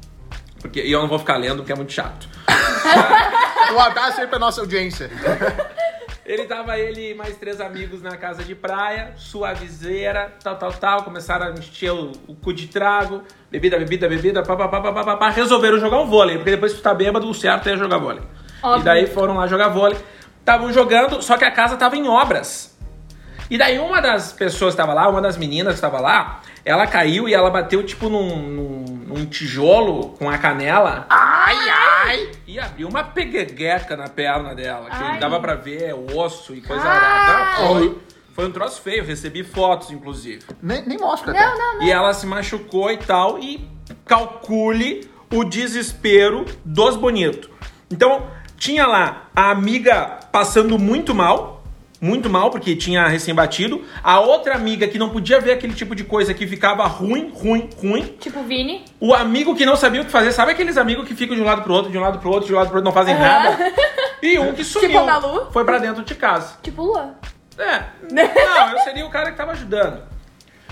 Porque, 0.60 0.82
e 0.82 0.92
eu 0.92 1.00
não 1.00 1.08
vou 1.08 1.18
ficar 1.18 1.36
lendo 1.36 1.56
porque 1.58 1.72
é 1.72 1.76
muito 1.76 1.92
chato. 1.92 2.28
Um 3.72 3.80
abraço 3.80 4.20
aí 4.20 4.26
pra 4.26 4.38
nossa 4.38 4.60
audiência. 4.60 5.10
Ele 6.24 6.44
tava, 6.44 6.78
ele 6.78 7.10
e 7.10 7.14
mais 7.14 7.36
três 7.36 7.60
amigos 7.60 8.00
na 8.00 8.16
casa 8.16 8.42
de 8.42 8.54
praia, 8.54 9.12
suavizeira, 9.16 10.32
tal, 10.42 10.56
tal, 10.56 10.72
tal. 10.72 11.02
Começaram 11.02 11.48
a 11.48 11.50
encher 11.50 11.92
o, 11.92 12.12
o 12.26 12.34
cu 12.34 12.52
de 12.52 12.66
trago, 12.66 13.22
bebida, 13.50 13.78
bebida, 13.78 14.08
bebida, 14.08 14.42
pá, 14.42 14.56
pá, 14.56 14.68
pá, 14.68 14.80
pá, 14.80 14.92
pá, 14.92 15.04
pá, 15.04 15.16
pá. 15.16 15.28
Resolveram 15.28 15.78
jogar 15.78 16.00
um 16.00 16.06
vôlei, 16.06 16.36
porque 16.36 16.52
depois 16.52 16.72
que 16.72 16.78
tu 16.78 16.82
tá 16.82 16.94
bêbado, 16.94 17.28
o 17.28 17.34
certo 17.34 17.68
é 17.68 17.76
jogar 17.76 17.98
vôlei. 17.98 18.22
Óbvio. 18.62 18.80
E 18.80 18.84
daí 18.84 19.06
foram 19.06 19.36
lá 19.36 19.46
jogar 19.46 19.68
vôlei. 19.68 19.98
Estavam 20.40 20.72
jogando, 20.72 21.22
só 21.22 21.36
que 21.36 21.44
a 21.44 21.50
casa 21.50 21.76
tava 21.76 21.94
em 21.96 22.08
obras. 22.08 22.74
E 23.50 23.58
daí 23.58 23.78
uma 23.78 24.00
das 24.00 24.32
pessoas 24.32 24.72
que 24.72 24.78
tava 24.78 24.94
lá, 24.94 25.06
uma 25.08 25.20
das 25.20 25.36
meninas 25.36 25.74
que 25.74 25.80
tava 25.82 26.00
lá, 26.00 26.40
ela 26.64 26.86
caiu 26.86 27.28
e 27.28 27.34
ela 27.34 27.50
bateu 27.50 27.84
tipo 27.84 28.08
num, 28.08 28.34
num, 28.36 28.84
num 29.06 29.26
tijolo 29.26 30.10
com 30.18 30.30
a 30.30 30.38
canela. 30.38 31.06
Ai, 31.10 31.56
ai. 31.68 31.83
E 32.54 32.60
abriu 32.60 32.86
uma 32.86 33.02
peguegueca 33.02 33.96
na 33.96 34.08
perna 34.08 34.54
dela, 34.54 34.88
que 34.88 34.94
Ai. 35.02 35.18
dava 35.18 35.40
pra 35.40 35.56
ver 35.56 35.92
osso 35.92 36.54
e 36.54 36.60
coisa 36.60 36.84
arada. 36.84 37.66
Foi, 37.66 37.98
foi 38.32 38.46
um 38.46 38.52
troço 38.52 38.80
feio, 38.80 39.04
recebi 39.04 39.42
fotos, 39.42 39.90
inclusive. 39.90 40.44
Nem, 40.62 40.86
nem 40.86 40.96
mostra 40.96 41.32
Não, 41.32 41.40
até. 41.40 41.58
não, 41.58 41.74
não. 41.78 41.82
E 41.82 41.90
ela 41.90 42.14
se 42.14 42.24
machucou 42.24 42.92
e 42.92 42.96
tal, 42.98 43.40
e 43.40 43.68
calcule 44.04 45.10
o 45.32 45.42
desespero 45.42 46.44
dos 46.64 46.96
bonitos. 46.96 47.50
Então, 47.90 48.30
tinha 48.56 48.86
lá 48.86 49.28
a 49.34 49.50
amiga 49.50 50.20
passando 50.30 50.78
muito 50.78 51.12
mal, 51.12 51.53
muito 52.04 52.28
mal, 52.28 52.50
porque 52.50 52.76
tinha 52.76 53.06
recém-batido. 53.06 53.82
A 54.02 54.20
outra 54.20 54.54
amiga 54.54 54.86
que 54.86 54.98
não 54.98 55.08
podia 55.08 55.40
ver 55.40 55.52
aquele 55.52 55.72
tipo 55.72 55.94
de 55.94 56.04
coisa, 56.04 56.34
que 56.34 56.46
ficava 56.46 56.86
ruim, 56.86 57.32
ruim, 57.34 57.70
ruim. 57.80 58.02
Tipo 58.20 58.42
Vini. 58.42 58.84
O 59.00 59.14
amigo 59.14 59.54
que 59.56 59.64
não 59.64 59.74
sabia 59.74 60.02
o 60.02 60.04
que 60.04 60.10
fazer, 60.10 60.30
sabe 60.32 60.52
aqueles 60.52 60.76
amigos 60.76 61.08
que 61.08 61.14
ficam 61.14 61.34
de 61.34 61.40
um 61.40 61.46
lado 61.46 61.62
pro 61.62 61.72
outro, 61.72 61.90
de 61.90 61.96
um 61.96 62.02
lado 62.02 62.18
pro 62.18 62.30
outro, 62.30 62.46
de 62.46 62.52
um 62.52 62.56
lado 62.56 62.68
pro 62.68 62.76
outro, 62.76 62.84
não 62.84 62.92
fazem 62.92 63.14
Aham. 63.14 63.22
nada? 63.22 63.72
E 64.22 64.38
um 64.38 64.54
que 64.54 64.64
sumiu. 64.64 64.88
Tipo 64.88 65.02
a 65.02 65.04
Malu? 65.04 65.52
Foi 65.52 65.66
pra 65.66 65.76
dentro 65.76 66.02
de 66.02 66.14
casa. 66.14 66.56
Tipo 66.62 66.82
Luan. 66.82 67.10
É. 67.58 67.82
Não, 68.10 68.70
eu 68.70 68.78
seria 68.78 69.04
o 69.04 69.10
cara 69.10 69.30
que 69.30 69.36
tava 69.36 69.52
ajudando. 69.52 70.00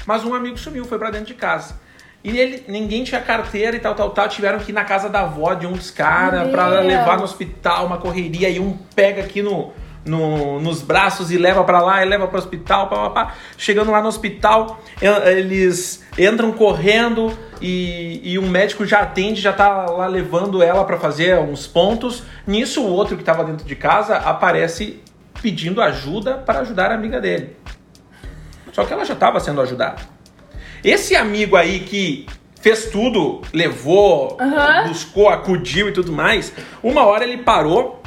Mas 0.07 0.25
um 0.25 0.35
amigo 0.35 0.57
sumiu, 0.57 0.87
foi 0.87 0.99
pra 0.99 1.11
dentro 1.11 1.27
de 1.27 1.35
casa. 1.35 1.79
E 2.25 2.38
ele, 2.38 2.64
ninguém 2.66 3.05
tinha 3.05 3.21
carteira 3.21 3.77
e 3.77 3.79
tal, 3.79 3.95
tal, 3.95 4.09
tal. 4.09 4.27
Tiveram 4.27 4.59
que 4.59 4.71
ir 4.71 4.73
na 4.73 4.85
casa 4.85 5.11
da 5.11 5.21
avó 5.21 5.53
de 5.53 5.66
um 5.66 5.73
dos 5.73 5.90
caras 5.90 6.51
pra 6.51 6.66
levar 6.81 7.18
no 7.18 7.25
hospital, 7.25 7.85
uma 7.85 7.99
correria. 7.99 8.49
E 8.49 8.59
um 8.59 8.75
pega 8.95 9.23
aqui 9.23 9.42
no, 9.42 9.73
no- 10.05 10.61
nos 10.61 10.83
braços 10.83 11.31
e 11.31 11.38
leva 11.38 11.62
pra 11.65 11.81
lá 11.81 12.05
e 12.05 12.09
leva 12.09 12.27
pro 12.29 12.38
hospital. 12.38 12.88
Pá, 12.88 12.97
pá, 12.97 13.11
pá. 13.11 13.35
Chegando 13.57 13.91
lá 13.91 14.01
no 14.03 14.09
hospital, 14.09 14.81
eles 15.25 16.05
entram 16.19 16.53
correndo 16.53 17.37
e, 17.61 18.21
e 18.33 18.38
um 18.38 18.49
médico 18.49 18.85
já 18.85 19.01
atende, 19.01 19.41
já 19.41 19.53
tá 19.53 19.87
lá 19.87 20.07
levando 20.07 20.62
ela 20.62 20.85
pra 20.85 20.99
fazer 20.99 21.38
uns 21.38 21.67
pontos. 21.67 22.23
Nisso, 22.47 22.83
o 22.83 22.91
outro 22.91 23.17
que 23.17 23.25
tava 23.25 23.45
dentro 23.45 23.67
de 23.67 23.77
casa 23.77 24.17
aparece 24.17 25.01
pedindo 25.41 25.81
ajuda 25.83 26.35
para 26.35 26.61
ajudar 26.61 26.91
a 26.91 26.95
amiga 26.95 27.21
dele. 27.21 27.57
Só 28.73 28.85
que 28.85 28.93
ela 28.93 29.05
já 29.05 29.15
estava 29.15 29.38
sendo 29.41 29.61
ajudada. 29.61 30.01
Esse 30.85 31.15
amigo 31.15 31.57
aí 31.57 31.81
que 31.81 32.27
fez 32.61 32.87
tudo, 32.87 33.43
levou, 33.53 34.37
Aham. 34.41 34.88
buscou, 34.88 35.29
acudiu 35.29 35.88
e 35.88 35.93
tudo 35.93 36.12
mais, 36.12 36.53
uma 36.83 37.05
hora 37.05 37.25
ele 37.25 37.38
parou, 37.38 38.01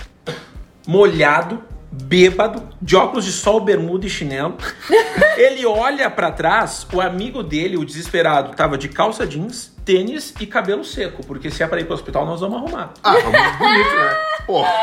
molhado, 0.87 1.61
bêbado, 2.03 2.69
de 2.81 2.95
óculos 2.95 3.25
de 3.25 3.31
sol, 3.31 3.59
bermuda 3.59 4.05
e 4.05 4.09
chinelo. 4.09 4.57
ele 5.37 5.65
olha 5.65 6.09
pra 6.09 6.31
trás, 6.31 6.85
o 6.93 7.01
amigo 7.01 7.41
dele, 7.43 7.77
o 7.77 7.85
desesperado, 7.85 8.55
tava 8.55 8.77
de 8.77 8.89
calça 8.89 9.25
jeans, 9.25 9.73
tênis 9.83 10.33
e 10.39 10.45
cabelo 10.45 10.83
seco, 10.83 11.25
porque 11.25 11.49
se 11.49 11.63
é 11.63 11.67
pra 11.67 11.79
ir 11.79 11.85
pro 11.85 11.93
hospital 11.93 12.25
nós 12.25 12.41
vamos 12.41 12.57
arrumar. 12.57 12.93
Ah, 13.03 13.13
vamos 13.13 13.57
bonito, 13.57 13.95
né? 13.95 14.17
Pô, 14.45 14.63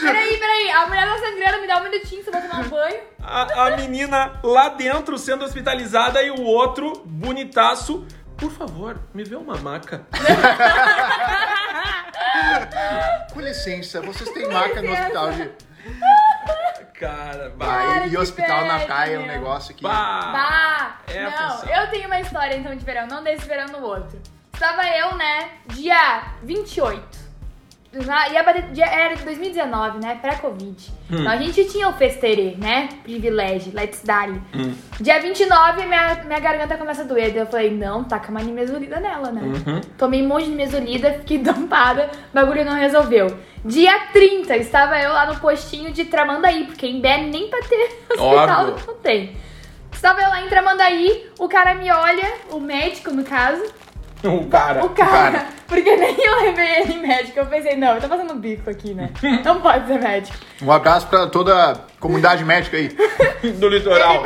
Peraí, 0.00 0.36
peraí. 0.38 0.70
A 0.70 0.86
mulher 0.86 1.06
tá 1.06 1.18
sangrando, 1.18 1.60
me 1.60 1.66
dá 1.66 1.80
um 1.80 1.84
minutinho, 1.84 2.22
você 2.22 2.30
vai 2.30 2.42
tomar 2.42 2.60
um 2.64 2.68
banho. 2.68 3.00
A, 3.22 3.66
a 3.66 3.76
menina 3.76 4.32
lá 4.42 4.68
dentro 4.70 5.18
sendo 5.18 5.44
hospitalizada 5.44 6.22
e 6.22 6.30
o 6.30 6.42
outro, 6.42 7.02
bonitaço. 7.04 8.06
Por 8.38 8.52
favor, 8.52 8.96
me 9.12 9.24
vê 9.24 9.34
uma 9.34 9.56
maca. 9.58 10.06
com 13.34 13.40
licença, 13.40 14.00
vocês 14.00 14.30
têm 14.30 14.48
maca 14.48 14.80
no 14.80 14.92
hospital 14.92 15.32
de. 15.32 15.50
Cara, 16.94 17.52
vai. 17.56 17.86
Cara, 17.86 18.06
e 18.06 18.10
que 18.10 18.18
hospital 18.18 18.64
na 18.64 18.74
bad, 18.74 18.86
praia 18.86 19.14
é 19.14 19.18
um 19.18 19.26
meu. 19.26 19.32
negócio 19.32 19.74
que. 19.74 19.82
Bah. 19.82 20.30
Bah! 20.32 20.98
É 21.08 21.24
a 21.24 21.30
não, 21.30 21.50
função. 21.50 21.68
eu 21.68 21.90
tenho 21.90 22.06
uma 22.06 22.20
história 22.20 22.56
então 22.56 22.76
de 22.76 22.84
verão, 22.84 23.08
não 23.08 23.24
desse 23.24 23.44
verão 23.46 23.66
no 23.66 23.84
outro. 23.84 24.20
Estava 24.52 24.88
eu, 24.88 25.16
né, 25.16 25.50
dia 25.66 26.22
28. 26.42 27.27
Dia, 27.90 28.84
era 28.84 29.14
de 29.14 29.22
2019, 29.24 29.98
né? 29.98 30.18
Pré-Covid. 30.20 30.92
Hum. 31.10 31.20
Então 31.20 31.32
a 31.32 31.36
gente 31.36 31.64
tinha 31.64 31.88
o 31.88 31.92
festerê, 31.94 32.54
né? 32.58 32.90
Privilégio, 33.02 33.72
let's 33.74 34.02
dali. 34.02 34.40
Hum. 34.54 34.74
Dia 35.00 35.18
29, 35.20 35.86
minha, 35.86 36.22
minha 36.26 36.38
garganta 36.38 36.76
começa 36.76 37.02
a 37.02 37.04
doer. 37.06 37.30
Daí 37.30 37.40
eu 37.40 37.46
falei, 37.46 37.70
não, 37.70 38.04
taca 38.04 38.30
uma 38.30 38.40
nimesulida 38.40 39.00
nela, 39.00 39.32
né? 39.32 39.40
Uhum. 39.40 39.80
Tomei 39.96 40.22
um 40.22 40.28
monte 40.28 40.44
de 40.44 40.50
nimesulida, 40.50 41.14
fiquei 41.14 41.38
dampada, 41.42 42.10
o 42.30 42.34
bagulho 42.34 42.64
não 42.64 42.74
resolveu. 42.74 43.34
Dia 43.64 43.98
30, 44.12 44.54
estava 44.58 45.00
eu 45.00 45.12
lá 45.12 45.26
no 45.26 45.40
postinho 45.40 45.90
de 45.90 46.04
Tramandaí, 46.04 46.64
porque 46.64 46.86
em 46.86 47.00
Bé 47.00 47.22
nem 47.22 47.48
pra 47.48 47.60
ter 47.62 48.02
hospital 48.12 48.68
Óbvio. 48.68 48.86
não 48.86 48.94
tem. 48.96 49.34
Estava 49.90 50.20
eu 50.20 50.28
lá 50.28 50.42
em 50.42 50.48
Tramandaí, 50.48 51.26
o 51.38 51.48
cara 51.48 51.74
me 51.74 51.90
olha, 51.90 52.34
o 52.50 52.60
médico 52.60 53.10
no 53.10 53.24
caso, 53.24 53.64
O 54.24 54.46
cara. 54.50 54.84
o 54.84 54.90
cara, 54.90 55.10
cara. 55.10 55.46
porque 55.66 55.96
nem 55.96 56.16
eu 56.24 56.40
levei 56.42 56.82
ele 56.82 56.94
em 56.94 57.02
médico. 57.02 57.38
Eu 57.38 57.46
pensei, 57.46 57.76
não, 57.76 57.94
eu 57.94 58.00
tô 58.00 58.08
fazendo 58.08 58.34
bico 58.34 58.68
aqui, 58.68 58.94
né? 58.94 59.10
Não 59.44 59.60
pode 59.60 59.86
ser 59.86 60.00
médico. 60.00 60.36
Um 60.62 60.72
abraço 60.72 61.06
pra 61.06 61.26
toda 61.26 61.72
a 61.72 61.76
comunidade 62.00 62.44
médica 62.44 62.76
aí. 62.76 62.88
Do 63.58 63.68
litoral. 63.68 64.22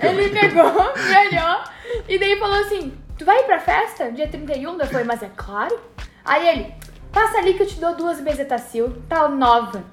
Ele 0.00 0.28
pegou, 0.30 0.72
me 0.72 1.28
olhou 1.28 1.60
e 2.08 2.18
daí 2.18 2.38
falou 2.38 2.60
assim: 2.60 2.92
Tu 3.18 3.24
vai 3.24 3.42
pra 3.44 3.60
festa 3.60 4.10
dia 4.10 4.26
31? 4.26 4.78
Eu 4.78 4.86
falei, 4.86 5.04
mas 5.04 5.22
é 5.22 5.30
claro. 5.36 5.78
Aí 6.24 6.48
ele, 6.48 6.74
passa 7.12 7.38
ali 7.38 7.54
que 7.54 7.62
eu 7.62 7.66
te 7.66 7.78
dou 7.78 7.94
duas 7.94 8.20
bezetacil, 8.20 9.00
tá 9.08 9.28
nova. 9.28 9.84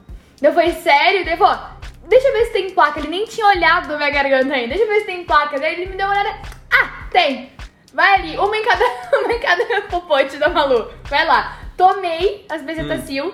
Eu 0.41 0.53
falei, 0.53 0.71
sério? 0.71 1.25
Daí 1.25 1.33
ele 1.33 1.37
falou, 1.37 1.59
deixa 2.07 2.27
eu 2.27 2.33
ver 2.33 2.45
se 2.45 2.53
tem 2.53 2.69
placa. 2.71 2.99
Ele 2.99 3.09
nem 3.09 3.25
tinha 3.25 3.45
olhado 3.45 3.87
na 3.89 3.97
minha 3.97 4.09
garganta 4.09 4.53
ainda, 4.53 4.69
deixa 4.69 4.83
eu 4.83 4.87
ver 4.87 5.01
se 5.01 5.05
tem 5.05 5.23
placa. 5.25 5.59
Daí 5.59 5.73
ele 5.73 5.91
me 5.91 5.97
deu 5.97 6.07
uma 6.07 6.13
olhada, 6.13 6.39
ah, 6.71 7.07
tem. 7.11 7.51
Vai 7.93 8.13
ali, 8.15 8.37
uma 8.37 8.55
em 8.55 8.63
cada, 8.63 8.85
uma 9.23 9.33
em 9.33 9.39
cada 9.39 9.81
popote 9.89 10.37
da 10.37 10.49
Malu. 10.49 10.89
Vai 11.05 11.25
lá. 11.25 11.57
Tomei 11.75 12.45
as 12.49 12.61
bezetacil. 12.61 13.33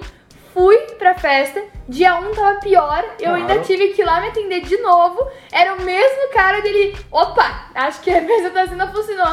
Fui 0.53 0.77
pra 0.97 1.13
festa, 1.15 1.61
dia 1.89 2.15
1 2.17 2.31
tava 2.33 2.59
pior, 2.61 3.03
eu 3.19 3.25
Claro. 3.31 3.35
ainda 3.35 3.59
tive 3.59 3.89
que 3.89 4.01
ir 4.01 4.05
lá 4.05 4.21
me 4.21 4.29
atender 4.29 4.61
de 4.61 4.77
novo. 4.77 5.27
Era 5.51 5.73
o 5.73 5.81
mesmo 5.81 6.31
cara 6.33 6.61
dele. 6.61 6.95
Opa, 7.11 7.71
acho 7.75 7.99
que 7.99 8.09
a 8.09 8.21
bezetacil 8.21 8.77
não 8.77 8.87
funcionou. 8.89 9.27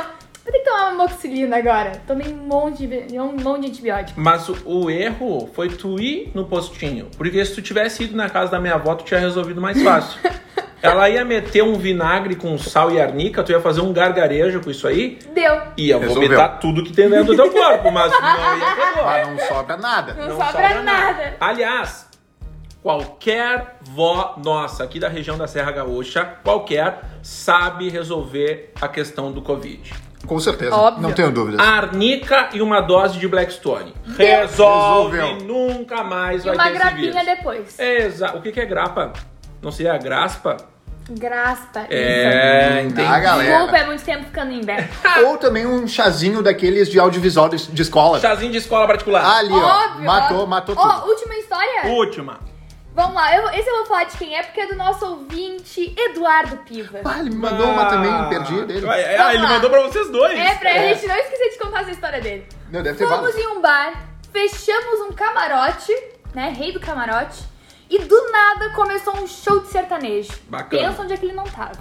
Vou 0.45 0.53
ter 0.53 0.59
que 0.59 0.65
tomar 0.65 0.89
uma 0.93 1.05
moxilina 1.05 1.57
agora. 1.59 1.93
Tomei 2.09 2.27
um 2.27 2.39
monte 2.39 2.89
de, 2.89 3.21
um 3.21 3.37
monte 3.37 3.61
de 3.61 3.67
antibiótico. 3.69 4.21
Mas 4.21 4.49
o, 4.49 4.57
o 4.65 4.91
erro 4.91 5.49
foi 5.55 5.69
tu 5.69 6.01
ir 6.01 6.33
no 6.35 6.45
postinho. 6.47 7.09
Porque 7.17 7.45
se 7.45 7.55
tu 7.55 7.63
tivesse 7.63 8.03
ido 8.03 8.17
na 8.17 8.29
casa 8.29 8.51
da 8.51 8.59
minha 8.59 8.75
avó, 8.75 8.97
tu 8.97 9.05
tinha 9.05 9.21
resolvido 9.21 9.61
mais 9.61 9.81
fácil. 9.81 10.19
Ela 10.83 11.09
ia 11.09 11.25
meter 11.25 11.62
um 11.62 11.75
vinagre 11.75 12.35
com 12.35 12.59
sal 12.59 12.90
e 12.90 13.01
arnica, 13.01 13.42
tu 13.45 13.53
ia 13.53 13.61
fazer 13.61 13.81
um 13.81 13.92
gargarejo 13.92 14.61
com 14.61 14.71
isso 14.71 14.87
aí, 14.88 15.18
Deu. 15.33 15.61
ia 15.77 15.97
Resolveu. 15.99 16.23
vomitar 16.29 16.59
tudo 16.59 16.83
que 16.83 16.92
tem 16.92 17.09
dentro 17.09 17.35
do 17.35 17.37
teu 17.37 17.51
corpo, 17.53 17.90
mas 17.92 18.11
não 18.11 18.18
ia 18.59 18.75
dor. 18.95 19.05
Mas 19.05 19.29
não 19.29 19.38
sobra 19.49 19.77
nada. 19.77 20.14
Não 20.14 20.31
sobra 20.37 20.83
nada. 20.83 21.37
Aliás, 21.40 22.09
qualquer 22.83 23.77
vó 23.81 24.35
nossa 24.42 24.83
aqui 24.85 24.99
da 24.99 25.09
região 25.09 25.38
da 25.38 25.47
Serra 25.47 25.71
Gaúcha, 25.71 26.25
qualquer, 26.42 27.01
sabe 27.23 27.88
resolver 27.88 28.73
a 28.81 28.88
questão 28.88 29.31
do 29.31 29.40
Covid. 29.40 29.92
Com 30.27 30.38
certeza. 30.38 30.75
Óbvio. 30.75 31.03
Não 31.03 31.12
tenho 31.12 31.33
dúvidas. 31.33 31.64
Arnica 31.66 32.51
e 32.53 32.62
uma 32.62 32.81
dose 32.81 33.18
de 33.18 33.27
Blackstone. 33.27 33.92
Resolve, 34.16 35.16
Resolveu. 35.18 35.47
nunca 35.47 36.05
mais 36.05 36.45
E 36.45 36.47
vai 36.47 36.55
uma 36.55 36.62
ter 36.64 36.71
esse 36.71 36.79
grapinha 36.79 37.12
vírus. 37.12 37.27
depois. 37.27 37.79
Exa 37.79 38.37
o 38.37 38.40
que, 38.40 38.53
que 38.53 38.61
é 38.61 38.64
grapa? 38.66 39.12
Não 39.62 39.70
sei, 39.72 39.88
a 39.88 39.96
graspa? 39.96 40.57
Graspa. 41.11 41.87
É, 41.90 42.81
Hum, 42.83 42.87
entendi. 42.88 43.09
ah, 43.09 43.18
galera. 43.18 43.51
Desculpa, 43.51 43.77
é 43.79 43.87
muito 43.87 44.05
tempo 44.05 44.25
ficando 44.25 44.53
em 44.53 44.64
Bé. 44.64 44.88
Ou 45.27 45.37
também 45.37 45.66
um 45.66 45.87
chazinho 45.87 46.42
daqueles 46.42 46.88
de 46.88 46.98
audiovisual 46.98 47.48
de, 47.48 47.57
de 47.68 47.83
escola. 47.83 48.20
Chazinho 48.20 48.53
de 48.53 48.59
escola 48.59 48.87
particular. 48.87 49.25
Ali, 49.38 49.53
ó. 49.53 49.57
Óbvio, 49.57 50.05
matou, 50.05 50.37
óbvio. 50.37 50.46
matou 50.48 50.75
Ó, 50.79 50.88
tudo. 51.01 51.09
última 51.11 51.35
história? 51.37 51.87
Última. 51.87 52.38
Vamos 52.94 53.14
lá, 53.14 53.35
eu- 53.35 53.48
esse 53.51 53.66
eu 53.68 53.77
vou 53.79 53.87
falar 53.87 54.05
de 54.05 54.16
quem 54.18 54.37
é, 54.37 54.42
porque 54.42 54.61
é 54.61 54.66
do 54.66 54.77
nosso 54.77 55.05
ouvinte 55.07 55.94
Eduardo 55.98 56.59
Piva. 56.59 57.01
Ah, 57.05 57.20
ele 57.20 57.31
me 57.31 57.37
mandou 57.37 57.66
uma 57.70 57.87
também, 57.87 58.29
perdi 58.29 58.64
dele. 58.66 58.87
Ah, 58.87 58.92
Vamos 59.16 59.35
ele 59.35 59.42
lá. 59.42 59.48
mandou 59.48 59.70
pra 59.70 59.83
vocês 59.83 60.11
dois. 60.11 60.38
É, 60.38 60.55
pra 60.57 60.70
É. 60.70 60.94
gente 60.94 61.07
não 61.09 61.16
esquecer 61.16 61.48
de 61.53 61.59
contar 61.59 61.81
essa 61.81 61.90
história 61.90 62.20
dele. 62.20 62.46
Não, 62.70 62.83
deve 62.83 62.98
ter 62.98 63.07
Fomos 63.09 63.33
vários. 63.33 63.40
em 63.40 63.46
um 63.48 63.62
bar, 63.62 63.92
fechamos 64.31 65.01
um 65.09 65.12
camarote, 65.12 65.92
né? 66.35 66.55
Rei 66.57 66.70
do 66.72 66.81
camarote. 66.81 67.51
E 67.93 67.99
do 67.99 68.31
nada 68.31 68.71
começou 68.71 69.15
um 69.19 69.27
show 69.27 69.61
de 69.61 69.67
sertanejo. 69.67 70.33
Bacana. 70.49 70.89
Pensa 70.89 71.03
onde 71.03 71.13
é 71.13 71.17
que 71.19 71.27
ele 71.27 71.35
não 71.35 71.45
tava. 71.45 71.79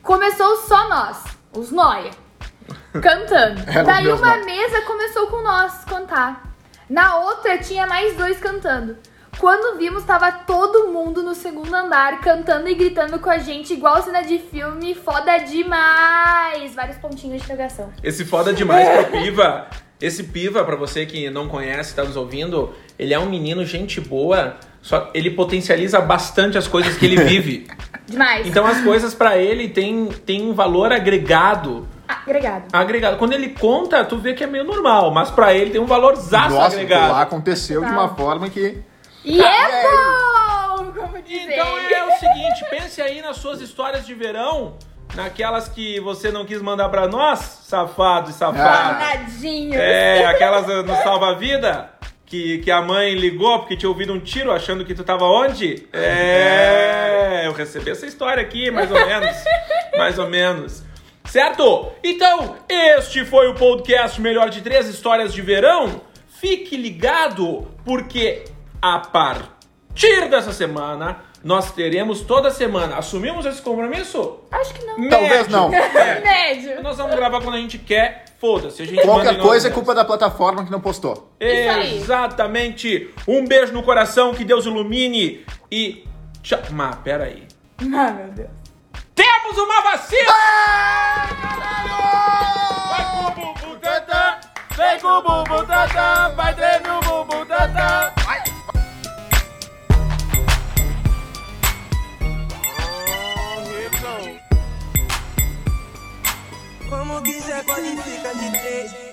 Começou 0.00 0.56
só 0.58 0.88
nós, 0.88 1.24
os 1.52 1.72
noia, 1.72 2.12
cantando. 3.02 3.60
Daí 3.84 4.06
uma 4.06 4.36
noia. 4.36 4.44
mesa 4.44 4.82
começou 4.82 5.26
com 5.26 5.42
nós 5.42 5.84
cantar. 5.84 6.54
Na 6.88 7.16
outra 7.16 7.58
tinha 7.58 7.88
mais 7.88 8.16
dois 8.16 8.38
cantando. 8.38 8.96
Quando 9.36 9.76
vimos, 9.76 10.04
tava 10.04 10.30
todo 10.30 10.92
mundo 10.92 11.24
no 11.24 11.34
segundo 11.34 11.74
andar 11.74 12.20
cantando 12.20 12.68
e 12.68 12.74
gritando 12.76 13.18
com 13.18 13.28
a 13.28 13.38
gente, 13.38 13.72
igual 13.72 14.00
cena 14.00 14.22
de 14.22 14.38
filme, 14.38 14.94
foda 14.94 15.38
demais! 15.38 16.72
Vários 16.72 16.98
pontinhos 16.98 17.38
de 17.38 17.44
interrogação. 17.44 17.92
Esse 18.00 18.24
foda 18.24 18.52
demais 18.52 18.88
pro 18.88 19.20
Piva. 19.20 19.66
Esse 20.00 20.22
Piva, 20.22 20.64
pra 20.64 20.76
você 20.76 21.04
que 21.04 21.28
não 21.30 21.48
conhece, 21.48 21.96
tá 21.96 22.04
nos 22.04 22.14
ouvindo, 22.14 22.72
ele 22.96 23.12
é 23.12 23.18
um 23.18 23.28
menino 23.28 23.64
gente 23.64 24.00
boa, 24.00 24.56
só 24.82 25.08
ele 25.14 25.30
potencializa 25.30 26.00
bastante 26.00 26.58
as 26.58 26.66
coisas 26.68 26.96
que 26.98 27.06
ele 27.06 27.16
vive. 27.24 27.66
Demais. 28.06 28.46
Então 28.46 28.66
as 28.66 28.80
coisas 28.82 29.14
pra 29.14 29.38
ele 29.38 29.68
tem, 29.68 30.06
tem 30.26 30.42
um 30.42 30.52
valor 30.52 30.92
agregado. 30.92 31.88
Ah, 32.06 32.18
Agregado. 32.26 32.64
Agregado. 32.72 33.16
Quando 33.16 33.32
ele 33.32 33.50
conta, 33.50 34.04
tu 34.04 34.18
vê 34.18 34.34
que 34.34 34.44
é 34.44 34.46
meio 34.46 34.64
normal, 34.64 35.10
mas 35.12 35.30
pra 35.30 35.54
ele 35.54 35.70
tem 35.70 35.80
um 35.80 35.86
valor 35.86 36.14
zaço 36.16 36.54
Nossa, 36.54 36.74
agregado. 36.76 37.12
lá 37.12 37.22
aconteceu 37.22 37.80
de 37.82 37.90
uma 37.90 38.08
Tá. 38.08 38.14
forma 38.16 38.50
que. 38.50 38.82
E 39.24 39.40
é 39.40 39.82
bom! 39.82 40.92
Como 40.92 41.22
dizer. 41.22 41.52
Então 41.54 41.78
é 41.78 42.04
o 42.04 42.18
seguinte, 42.18 42.64
pense 42.68 43.00
aí 43.00 43.22
nas 43.22 43.36
suas 43.36 43.60
histórias 43.62 44.04
de 44.04 44.12
verão, 44.14 44.74
naquelas 45.14 45.68
que 45.68 46.00
você 46.00 46.30
não 46.30 46.44
quis 46.44 46.60
mandar 46.60 46.88
pra 46.88 47.06
nós, 47.08 47.38
safado 47.64 48.30
e 48.30 48.32
safado. 48.32 48.98
Danadinho. 48.98 49.74
É, 49.74 50.26
aquelas 50.26 50.66
no 50.84 50.94
salva-vida. 51.02 51.91
Que, 52.32 52.60
que 52.60 52.70
a 52.70 52.80
mãe 52.80 53.12
ligou 53.12 53.58
porque 53.58 53.76
tinha 53.76 53.90
ouvido 53.90 54.10
um 54.10 54.18
tiro 54.18 54.50
achando 54.50 54.86
que 54.86 54.94
tu 54.94 55.04
tava 55.04 55.26
onde? 55.26 55.86
É, 55.92 57.42
eu 57.44 57.52
recebi 57.52 57.90
essa 57.90 58.06
história 58.06 58.42
aqui, 58.42 58.70
mais 58.70 58.90
ou 58.90 58.96
menos. 59.06 59.36
mais 59.98 60.18
ou 60.18 60.26
menos. 60.30 60.82
Certo? 61.26 61.92
Então, 62.02 62.56
este 62.70 63.22
foi 63.26 63.48
o 63.48 63.54
podcast 63.54 64.18
Melhor 64.18 64.48
de 64.48 64.62
Três 64.62 64.88
Histórias 64.88 65.34
de 65.34 65.42
Verão. 65.42 66.00
Fique 66.40 66.74
ligado, 66.74 67.68
porque 67.84 68.44
a 68.80 68.98
partir 69.00 70.30
dessa 70.30 70.54
semana, 70.54 71.18
nós 71.44 71.72
teremos 71.72 72.22
toda 72.22 72.50
semana. 72.50 72.96
Assumimos 72.96 73.44
esse 73.44 73.60
compromisso? 73.60 74.40
Acho 74.50 74.72
que 74.72 74.82
não. 74.86 75.08
Talvez 75.10 75.48
não. 75.48 75.70
É. 75.74 76.20
Médio. 76.20 76.82
Nós 76.82 76.96
vamos 76.96 77.14
gravar 77.14 77.42
quando 77.42 77.56
a 77.56 77.60
gente 77.60 77.76
quer, 77.76 78.21
foda-se. 78.42 78.82
A 78.82 78.86
gente 78.86 79.00
Qualquer 79.02 79.38
coisa 79.38 79.68
é 79.68 79.70
culpa 79.70 79.94
da 79.94 80.04
plataforma 80.04 80.64
que 80.64 80.70
não 80.72 80.80
postou. 80.80 81.32
Exatamente. 81.38 83.08
Um 83.28 83.46
beijo 83.46 83.72
no 83.72 83.84
coração, 83.84 84.34
que 84.34 84.44
Deus 84.44 84.66
ilumine 84.66 85.46
e 85.70 86.04
tchau. 86.42 86.58
Mas, 86.72 86.96
peraí. 86.96 87.46
Ah, 87.80 88.10
meu 88.10 88.28
Deus. 88.32 88.50
Temos 89.14 89.56
uma 89.56 89.80
vacina! 89.82 90.32
Vai 92.90 93.10
com 93.12 93.26
o 93.26 93.30
bumbum 93.30 93.78
tantã, 93.78 94.40
vem 94.76 95.00
com 95.00 95.08
o 95.08 95.22
bumbum 95.22 95.64
tantã, 95.64 96.34
vai 96.34 96.54
treino 96.54 96.94
no 96.94 97.00
bumbum 97.00 97.46
tantã. 97.46 98.11
Como 107.12 107.24
quiser 107.24 107.62
pode 107.64 107.94
ficar 107.98 108.32
de 108.32 108.50
três 108.58 109.11